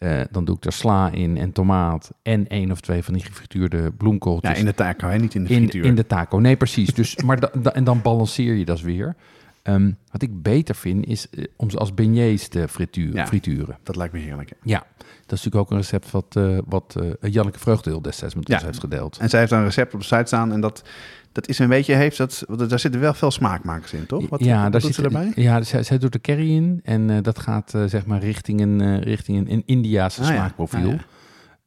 [0.02, 2.10] eh, dan doe ik er sla in en tomaat.
[2.22, 4.52] En één of twee van die gefrituurde bloemkooltjes.
[4.52, 5.18] Ja, in de taco, hè?
[5.18, 5.84] niet in de in, frituur.
[5.84, 6.38] in de taco.
[6.38, 6.94] Nee, precies.
[6.94, 9.14] Dus, maar da- da- en dan balanceer je dat weer.
[9.62, 13.26] Ehm, wat ik beter vind, is eh, om ze als beignets te frituur, Ja.
[13.26, 13.78] frituren.
[13.82, 14.48] Dat lijkt me heerlijk.
[14.50, 14.56] hè.
[14.62, 18.54] Ja, dat is natuurlijk ook een recept wat, eh, wat Janneke Vreugdeel destijds met Ja.
[18.54, 19.16] ons heeft gedeeld.
[19.18, 20.84] En zij heeft een recept op de site staan en dat,
[21.32, 24.28] dat is een beetje, heeft dat, daar zitten wel veel smaakmakers in, toch?
[24.28, 25.32] Wat, ja, wat daar doet zit ze erbij?
[25.34, 28.60] Ja, zij, zij doet de curry in en eh, dat gaat eh, zeg maar richting
[28.60, 30.34] een, eh, richting een, een Indiaanse Ah, ja.
[30.34, 30.88] smaakprofiel.
[30.88, 31.00] Ah, ja.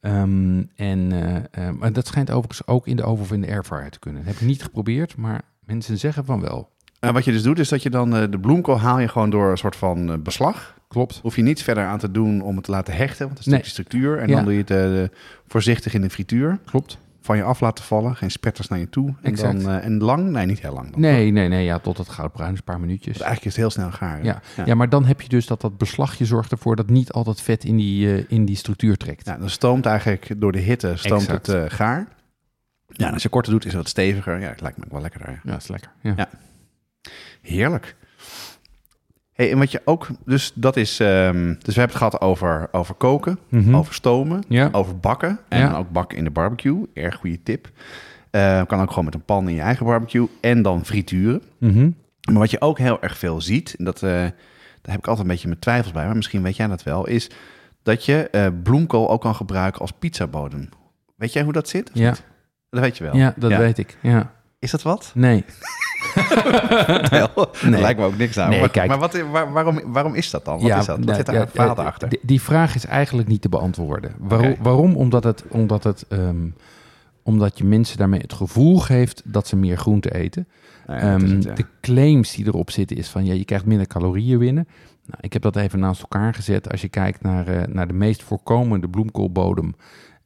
[0.00, 1.08] Ehm, en
[1.78, 4.22] maar dat schijnt overigens ook in de oven of in de airfryer te kunnen.
[4.24, 6.70] Dat heb ik niet geprobeerd, maar mensen zeggen van wel.
[7.00, 9.50] En wat je dus doet, is dat je dan de bloemkool haal je gewoon door
[9.50, 10.74] een soort van beslag.
[10.88, 11.18] Klopt.
[11.22, 13.52] Hoef je niets verder aan te doen om het te laten hechten, want het is
[13.52, 13.62] Nee.
[13.62, 14.18] stukje structuur.
[14.18, 14.34] En Ja.
[14.34, 15.10] dan doe je het
[15.46, 16.58] voorzichtig in de frituur.
[16.64, 16.98] Klopt.
[17.26, 19.14] Van je af laten vallen, geen spetters naar je toe.
[19.22, 20.30] En, dan, eh, en lang?
[20.30, 20.90] Nee, niet heel lang.
[20.90, 21.00] Dan.
[21.00, 21.64] Nee, nee, nee.
[21.64, 23.12] Ja, tot het goudbruin is een paar minuutjes.
[23.18, 24.24] Want eigenlijk is het heel snel gaar.
[24.24, 24.40] Ja.
[24.56, 24.64] Ja.
[24.66, 27.40] Ja, maar dan heb je dus dat dat beslagje zorgt ervoor dat niet al dat
[27.40, 29.26] vet in die, eh, in die structuur trekt.
[29.26, 31.46] Ja, dan stoomt eigenlijk door de hitte stoomt Exact.
[31.46, 32.08] het eh, gaar.
[32.88, 34.40] Ja, en als je korter doet, is het wat steviger.
[34.40, 35.30] Ja, het lijkt me wel lekkerder.
[35.30, 35.40] ja.
[35.44, 35.90] Ja, dat is lekker.
[36.00, 36.12] Ja.
[36.16, 36.28] Ja.
[37.42, 37.96] Heerlijk.
[39.36, 42.68] Hey, en wat je ook, dus dat is, ehm, dus we hebben het gehad over,
[42.72, 43.74] over koken, Mhm.
[43.76, 44.68] over stomen, Ja.
[44.72, 45.76] over bakken en Ja.
[45.76, 46.86] ook bakken in de barbecue.
[46.94, 47.68] Erg goede tip.
[48.30, 51.42] Eh, kan ook gewoon met een pan in je eigen barbecue en dan frituren.
[51.58, 51.90] Mhm.
[52.30, 54.32] Maar wat je ook heel erg veel ziet, en dat, eh, daar
[54.82, 57.30] heb ik altijd een beetje mijn twijfels bij, maar misschien weet jij dat wel, is
[57.82, 60.68] dat je eh, bloemkool ook kan gebruiken als pizzabodem.
[61.16, 61.90] Weet jij hoe dat zit?
[61.92, 62.08] Ja.
[62.08, 62.22] niet?
[62.70, 63.16] Dat weet je wel.
[63.16, 63.58] Ja, dat Ja.
[63.58, 63.96] weet ik.
[64.02, 64.32] Ja.
[64.58, 65.10] Is dat wat?
[65.14, 65.44] Nee.
[67.70, 67.80] nee.
[67.80, 68.50] lijkt me ook niks aan.
[68.50, 68.88] Nee, maar, kijk.
[68.88, 70.60] maar wat, waar- waarom, waarom is dat dan?
[70.60, 70.86] Wat is dat?
[70.86, 72.08] Wat nou, zit daar ja, het verhaal ja, achter?
[72.08, 74.12] die- Die vraag is eigenlijk niet te beantwoorden.
[74.18, 74.56] Waarom?
[74.62, 74.96] Waarom?
[74.96, 76.46] Omdat, het, omdat, het, ehm,
[77.22, 80.46] omdat je mensen daarmee het gevoel geeft dat ze meer groente eten.
[80.86, 81.54] Is Ehm, het, ja.
[81.54, 84.68] De claims die erop zitten is van ja, je krijgt minder calorieën binnen.
[85.06, 86.70] Nou, ik heb dat even naast elkaar gezet.
[86.70, 89.74] Als je kijkt naar, eh, naar de meest voorkomende bloemkoolbodem.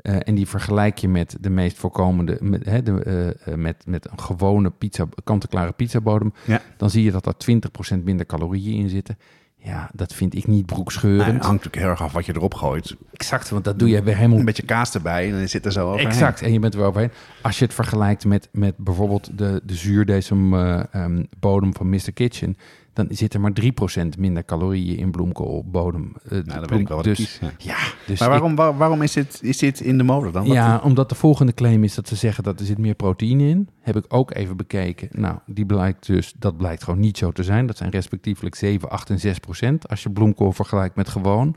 [0.02, 3.82] Eh, en die vergelijk je met de meest voorkomende, met, hè, de, eh, eh, met,
[3.86, 6.32] met een gewone pizza, kant-en-klare pizzabodem.
[6.46, 6.60] Ja.
[6.76, 9.18] Dan zie je dat er 20% minder calorieën in zitten.
[9.62, 11.32] Ja, dat vind ik niet broekscheurend.
[11.32, 12.96] het hangt natuurlijk heel erg af wat je erop gooit.
[13.12, 15.72] exact, want dat doe je weer helemaal Een beetje kaas erbij en dan zit er
[15.72, 16.06] zo overheen.
[16.06, 17.10] Exact, en je bent er wel overheen.
[17.42, 22.12] Als je het vergelijkt met, met bijvoorbeeld de, de zuurdesem eh, ehm, bodem van Mr.
[22.14, 22.56] Kitchen,
[22.92, 26.12] dan zit er maar 3% minder calorieën in bloemkoolbodem.
[26.22, 27.38] De Nou, dan weet bloem- ik wel wat dus, kies.
[27.40, 27.50] Ja.
[27.58, 27.76] Ja,
[28.06, 30.44] dus Maar ik- waarom, waar- waarom is, dit, is dit in de mode dan?
[30.46, 33.48] Wat- ja, omdat de volgende claim is dat ze zeggen dat er zit meer proteïne
[33.48, 33.68] in.
[33.80, 35.08] Heb ik ook even bekeken.
[35.12, 37.66] Nou, die blijkt dus, dat blijkt gewoon niet zo te zijn.
[37.66, 41.56] Dat zijn respectievelijk 7, 8 en 6 procent als je bloemkool vergelijkt met gewoon.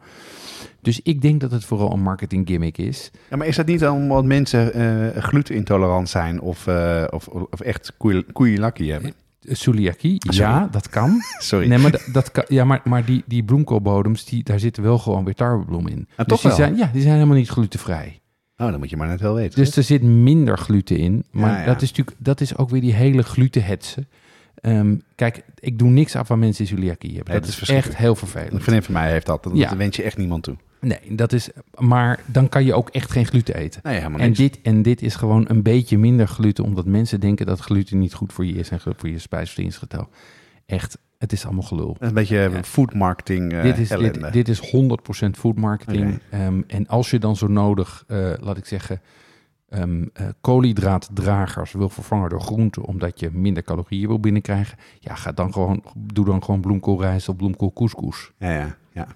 [0.81, 3.11] Dus ik denk dat het vooral een marketing gimmick is.
[3.29, 7.93] Ja, maar is dat niet omdat mensen eh glutenintolerant zijn of, eh, of, of echt
[7.97, 9.13] koeie- koeienlakkie hebben?
[9.49, 10.51] Celiakie, Ah, sorry.
[10.51, 11.21] ja, dat kan.
[11.39, 11.67] Sorry.
[11.67, 14.97] Nee, maar, dat, dat kan, ja, maar, maar die, die bloemkoolbodems, die, daar zitten wel
[14.97, 16.07] gewoon weer tarwebloem in.
[16.09, 16.57] Ah, dus toch die wel?
[16.59, 18.21] zijn, ja, die zijn helemaal niet glutenvrij.
[18.57, 19.59] Oh, dan moet je maar net wel weten.
[19.59, 21.23] Dus er zit minder gluten in.
[21.31, 21.65] Maar Ja, ja.
[21.65, 24.07] dat is natuurlijk dat is ook weer die hele glutenhetsen.
[24.55, 27.31] Ehm, kijk, ik doe niks af aan mensen die celiakie hebben.
[27.33, 28.61] Nee, dat dat is echt heel Een vervelend.
[28.63, 29.43] vriendin van mij heeft dat.
[29.43, 29.77] Dat Ja.
[29.77, 30.55] wens je echt niemand toe.
[30.83, 31.49] Nee, dat is.
[31.77, 33.81] Maar dan kan je ook echt geen gluten eten.
[33.83, 34.37] Nee, helemaal En niks.
[34.37, 38.13] dit, en dit is gewoon een beetje minder gluten, omdat mensen denken dat gluten niet
[38.13, 40.09] goed voor je is en goed voor je spijsverteringsgetal.
[40.65, 41.87] Echt, het is allemaal gelul.
[41.93, 42.63] Dat is een beetje Ja.
[42.63, 46.19] food marketing eh dit, is, dit, dit is 100% food marketing.
[46.67, 49.01] En als je dan zo nodig, eh, laat ik zeggen,
[49.69, 49.83] eh,
[50.41, 55.83] koolhydraatdragers wil vervangen door groenten, omdat je minder calorieën wil binnenkrijgen, ja, ga dan gewoon,
[55.97, 58.31] doe dan gewoon bloemkoolrijst of bloemkool couscous.
[58.37, 59.07] Ja, ja, ja.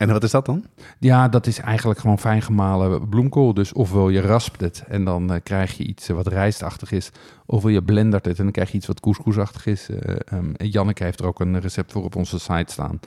[0.00, 0.64] En wat is dat dan?
[0.98, 3.54] Ja, dat is eigenlijk gewoon fijn gemalen bloemkool.
[3.54, 7.10] Dus ofwel je raspt het en dan eh, krijg je iets eh, wat rijstachtig is.
[7.46, 9.88] Ofwel je blendert het en dan krijg je iets wat couscousachtig is.
[10.24, 13.00] En Janneke heeft er ook een recept voor op onze site staan.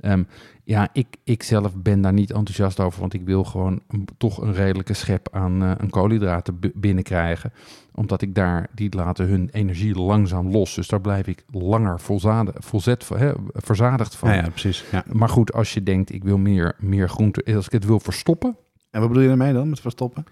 [0.00, 0.22] Ehm,
[0.68, 4.40] ja, ik, ik zelf ben daar niet enthousiast over, want ik wil gewoon een- toch
[4.42, 7.52] een redelijke schep aan, eh aan koolhydraten binnenkrijgen.
[7.94, 10.74] Omdat ik daar, die laten hun energie langzaam los.
[10.74, 14.28] Dus daar blijf ik langer volzade, volzet, hè, verzadigd van.
[14.28, 14.84] Ja, ja, precies.
[14.92, 15.04] Ja.
[15.12, 18.56] Maar goed, als je denkt, ik wil meer, meer groente, als ik het wil verstoppen.
[18.90, 20.24] En wat bedoel je daarmee dan, met verstoppen?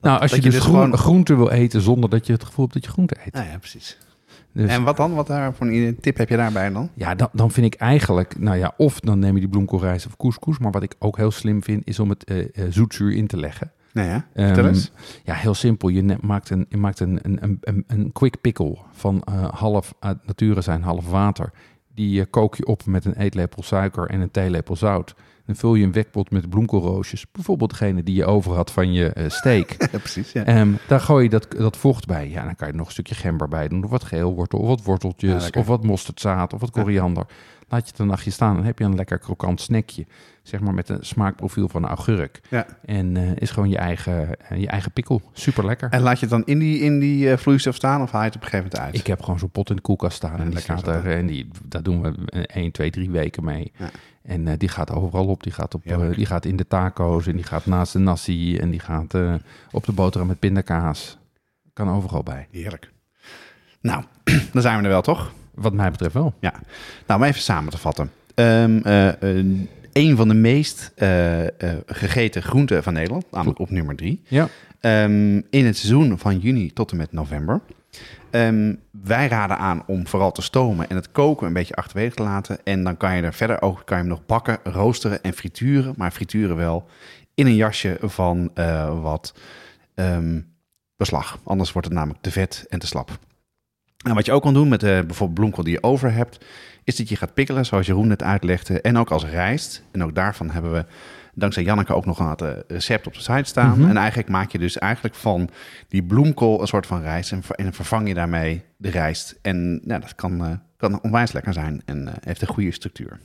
[0.00, 2.32] nou, als dat je je dus, dus groen- gewoon- groente wil eten zonder dat je
[2.32, 3.34] het gevoel hebt dat je groente eet.
[3.36, 3.98] Ja, ja, precies.
[4.52, 5.14] Dus, En wat dan?
[5.14, 6.90] Wat daar voor een tip heb je daarbij dan?
[6.94, 10.16] ja, dan, dan vind ik eigenlijk, nou ja, of dan neem je die bloemkoolrijst of
[10.16, 10.58] couscous.
[10.58, 13.36] Maar wat ik ook heel slim vind, is om het eh, eh, zoetzuur in te
[13.36, 13.72] leggen.
[13.92, 14.26] Nee, ja.
[14.34, 14.92] Eens.
[15.24, 15.88] Ja, heel simpel.
[15.88, 20.26] Je maakt een, je maakt een, een, een- een, quick pickle van eh, half uit
[20.26, 21.50] nature zijn, half water.
[21.94, 25.14] Die kook je op met een eetlepel suiker en een theelepel zout.
[25.48, 27.26] Dan vul je een wekpot met bloemkoolroosjes.
[27.32, 29.76] Bijvoorbeeld degene die je over had van je eh, steak.
[29.92, 30.32] Ja, precies.
[30.32, 30.44] Ja.
[30.44, 32.28] Ehm daar gooi je dat, dat vocht bij.
[32.28, 33.84] Ja, dan kan je er nog een stukje gember bij doen.
[33.84, 37.26] Of wat geelwortel, of wat worteltjes, of wat mosterdzaad, of wat koriander.
[37.68, 38.54] Laat je het een nachtje staan.
[38.54, 40.06] Dan heb je een lekker krokant snackje.
[40.42, 42.40] Zeg maar met een smaakprofiel van een augurk.
[42.50, 42.66] Ja.
[42.84, 45.22] En eh, is gewoon je eigen, eh, je eigen pikkel.
[45.32, 45.90] Super lekker.
[45.90, 48.36] En laat je het dan in die, in die vloeistof staan of haal je het
[48.36, 49.00] op een gegeven moment uit?
[49.00, 50.36] Ik heb gewoon zo'n pot in de koelkast staan.
[50.36, 51.10] Ja, en die staat er.
[51.10, 52.14] En die, daar doen we
[52.46, 53.72] 1, 2, 3 weken mee.
[53.76, 53.90] Ja.
[54.28, 55.42] En eh, die gaat overal op.
[55.42, 57.26] Die gaat, op eh, die gaat in de taco's.
[57.26, 58.56] En die gaat naast de nasi.
[58.58, 59.34] En die gaat eh,
[59.70, 61.18] op de boterham met pindakaas.
[61.72, 62.46] Kan overal bij.
[62.50, 62.92] Heerlijk.
[63.80, 64.04] Nou,
[64.52, 65.32] dan zijn we er wel, toch?
[65.54, 66.34] Wat mij betreft wel.
[67.06, 68.10] Nou, om even samen te vatten.
[68.34, 69.12] Ehm, eh,
[69.92, 70.92] een- van de meest
[71.86, 74.22] gegeten groenten van Nederland, namelijk op nummer drie.
[74.28, 74.48] Ja.
[74.80, 77.60] Ehm, in het seizoen van juni tot en met november.
[78.30, 82.22] Ehm, wij raden aan om vooral te stomen en het koken een beetje achterwege te
[82.22, 82.64] laten.
[82.64, 85.94] En dan kan je er verder ook kan je hem nog bakken, roosteren en frituren.
[85.96, 86.86] Maar frituren wel
[87.34, 89.34] in een jasje van eh, wat
[89.94, 90.40] ehm,
[90.96, 91.38] beslag.
[91.44, 93.18] Anders wordt het namelijk te vet en te slap.
[94.06, 96.44] En wat je ook kan doen met de bijvoorbeeld bloemkool die je over hebt,
[96.84, 98.80] is dat je gaat pikkelen, zoals Jeroen net uitlegde.
[98.80, 99.82] En ook als rijst.
[99.90, 100.84] En ook daarvan hebben we
[101.38, 103.78] dankzij Janneke ook nog een aantal recept op de site staan.
[103.78, 103.88] Mhm.
[103.88, 105.48] En eigenlijk maak je dus eigenlijk van
[105.88, 107.32] die bloemkool een soort van rijst.
[107.32, 109.38] En, ver- en vervang je daarmee de rijst.
[109.42, 113.18] En ja, dat kan, eh, kan onwijs lekker zijn en eh, heeft een goede structuur.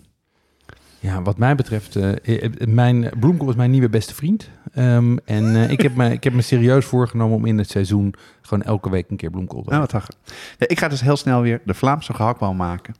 [1.04, 4.50] Ja, wat mij betreft, eh, eh, mijn bloemkool is mijn nieuwe beste vriend.
[4.74, 8.14] Ehm, en eh, ik, heb me, ik heb me serieus voorgenomen om in het seizoen
[8.42, 10.18] gewoon elke week een keer bloemkool te Nou, wat.
[10.58, 12.96] Ja, ik ga dus heel snel weer de Vlaamse gehaktbal maken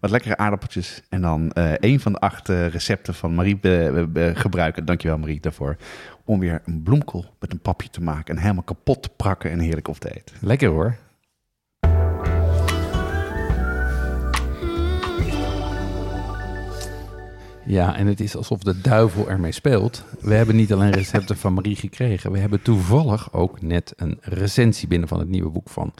[0.00, 1.02] wat lekkere aardappeltjes.
[1.08, 4.02] En dan eh, één van de acht eh, recepten van Marie eh,
[4.34, 4.84] gebruiken.
[4.84, 5.76] Dankjewel Marie daarvoor.
[6.24, 8.34] Om weer een bloemkool met een papje te maken.
[8.34, 10.36] En helemaal kapot te prakken en heerlijk op te eten.
[10.40, 10.96] Lekker hoor.
[17.66, 20.04] Ja, en het is alsof de duivel ermee speelt.
[20.20, 24.88] We hebben niet alleen recepten van Marie gekregen, we hebben toevallig ook net een recensie
[24.88, 25.92] binnen van het nieuwe boek van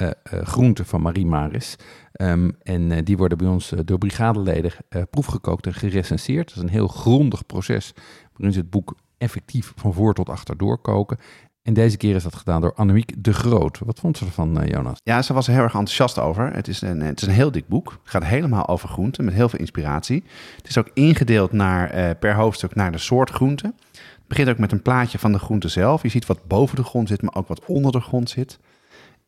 [0.00, 1.76] uh, uh, Groenten van Marie Maris.
[2.20, 4.72] Um, en uh, die worden bij ons door brigadeleden
[5.10, 6.48] proefgekookt en gerecenseerd.
[6.48, 7.92] Dat is een heel grondig proces
[8.32, 11.18] waarin ze het boek effectief van voor tot achter doorkoken.
[11.62, 13.78] En deze keer is dat gedaan door Annemiek de Groot.
[13.78, 14.98] Wat vond ze ervan, Jonas?
[15.02, 16.52] Ja, ze was er heel erg enthousiast over.
[16.52, 17.90] Het is, een, het is een heel dik boek.
[17.90, 20.24] Het gaat helemaal over groenten met heel veel inspiratie.
[20.56, 23.74] Het is ook ingedeeld naar, per hoofdstuk naar de soort groente.
[23.92, 26.02] Het begint ook met een plaatje van de groente zelf.
[26.02, 28.58] Je ziet wat boven de grond zit, maar ook wat onder de grond zit.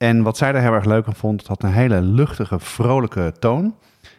[0.02, 3.32] En wat zij er heel erg leuk aan vond, het had een hele luchtige, vrolijke
[3.38, 3.74] toon.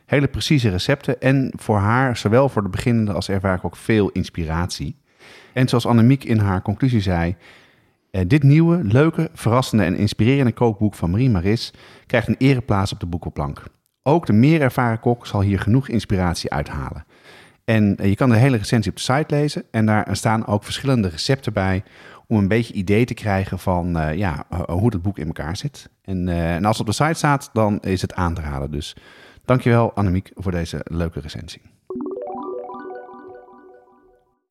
[0.06, 1.22] Hele precieze recepten.
[1.22, 4.96] En voor haar, zowel voor de beginnende als ervaring, ook veel inspiratie.
[5.54, 7.36] En zoals Annemiek in haar conclusie zei,
[8.12, 11.74] eh, dit nieuwe, leuke, verrassende en inspirerende kookboek van Marie Maris
[12.06, 13.64] krijgt een ereplaats op de boekenplank.
[14.04, 17.06] Ook de meer ervaren kok zal hier genoeg inspiratie uithalen.
[17.66, 20.64] En eh, je kan de hele recensie op de site lezen en daar staan ook
[20.64, 21.84] verschillende recepten bij
[22.32, 25.90] om een beetje idee te krijgen van uh, ja, hoe het boek in elkaar zit.
[26.02, 28.72] En, uh, en als het op de site staat, dan is het aan te raden.
[28.72, 28.96] Dus
[29.46, 31.62] dankjewel Annemiek voor deze leuke recensie.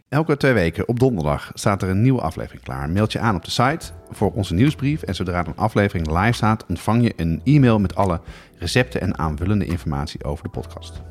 [0.08, 2.90] Elke twee weken op donderdag staat er een nieuwe aflevering klaar.
[2.90, 5.02] Meld je aan op de site voor onze nieuwsbrief.
[5.02, 8.20] En zodra een aflevering live staat, ontvang je een e-mail met alle
[8.58, 11.02] recepten en aanvullende informatie over de podcast.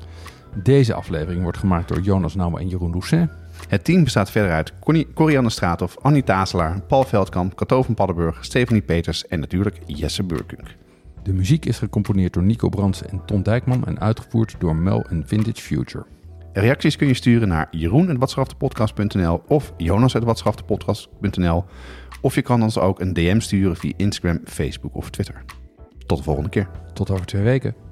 [0.64, 3.30] Deze aflevering wordt gemaakt door Jonas Nouwen en Jeroen Doucet.
[3.68, 4.74] Het team bestaat verder uit
[5.14, 10.76] Corianne Straathoff, Annie Tazelaar, Paul Veldkamp, Cato van Paddenburg, Stephanie Peters en natuurlijk Jesse Burkunk.
[11.24, 15.24] De muziek is gecomponeerd door Nico Brands en Ton Dijkman en uitgevoerd door Mel en
[15.28, 16.06] Vintage Future.
[16.54, 21.66] Reacties kun je sturen naar jeroen.watschaftepodcast.nl of jonas.watschaftepodcast.nl
[22.22, 25.44] of je kan ons ook een DM sturen via Instagram, Facebook of Twitter.
[26.06, 26.70] Tot de volgende keer.
[26.94, 27.89] Tot over twee weken.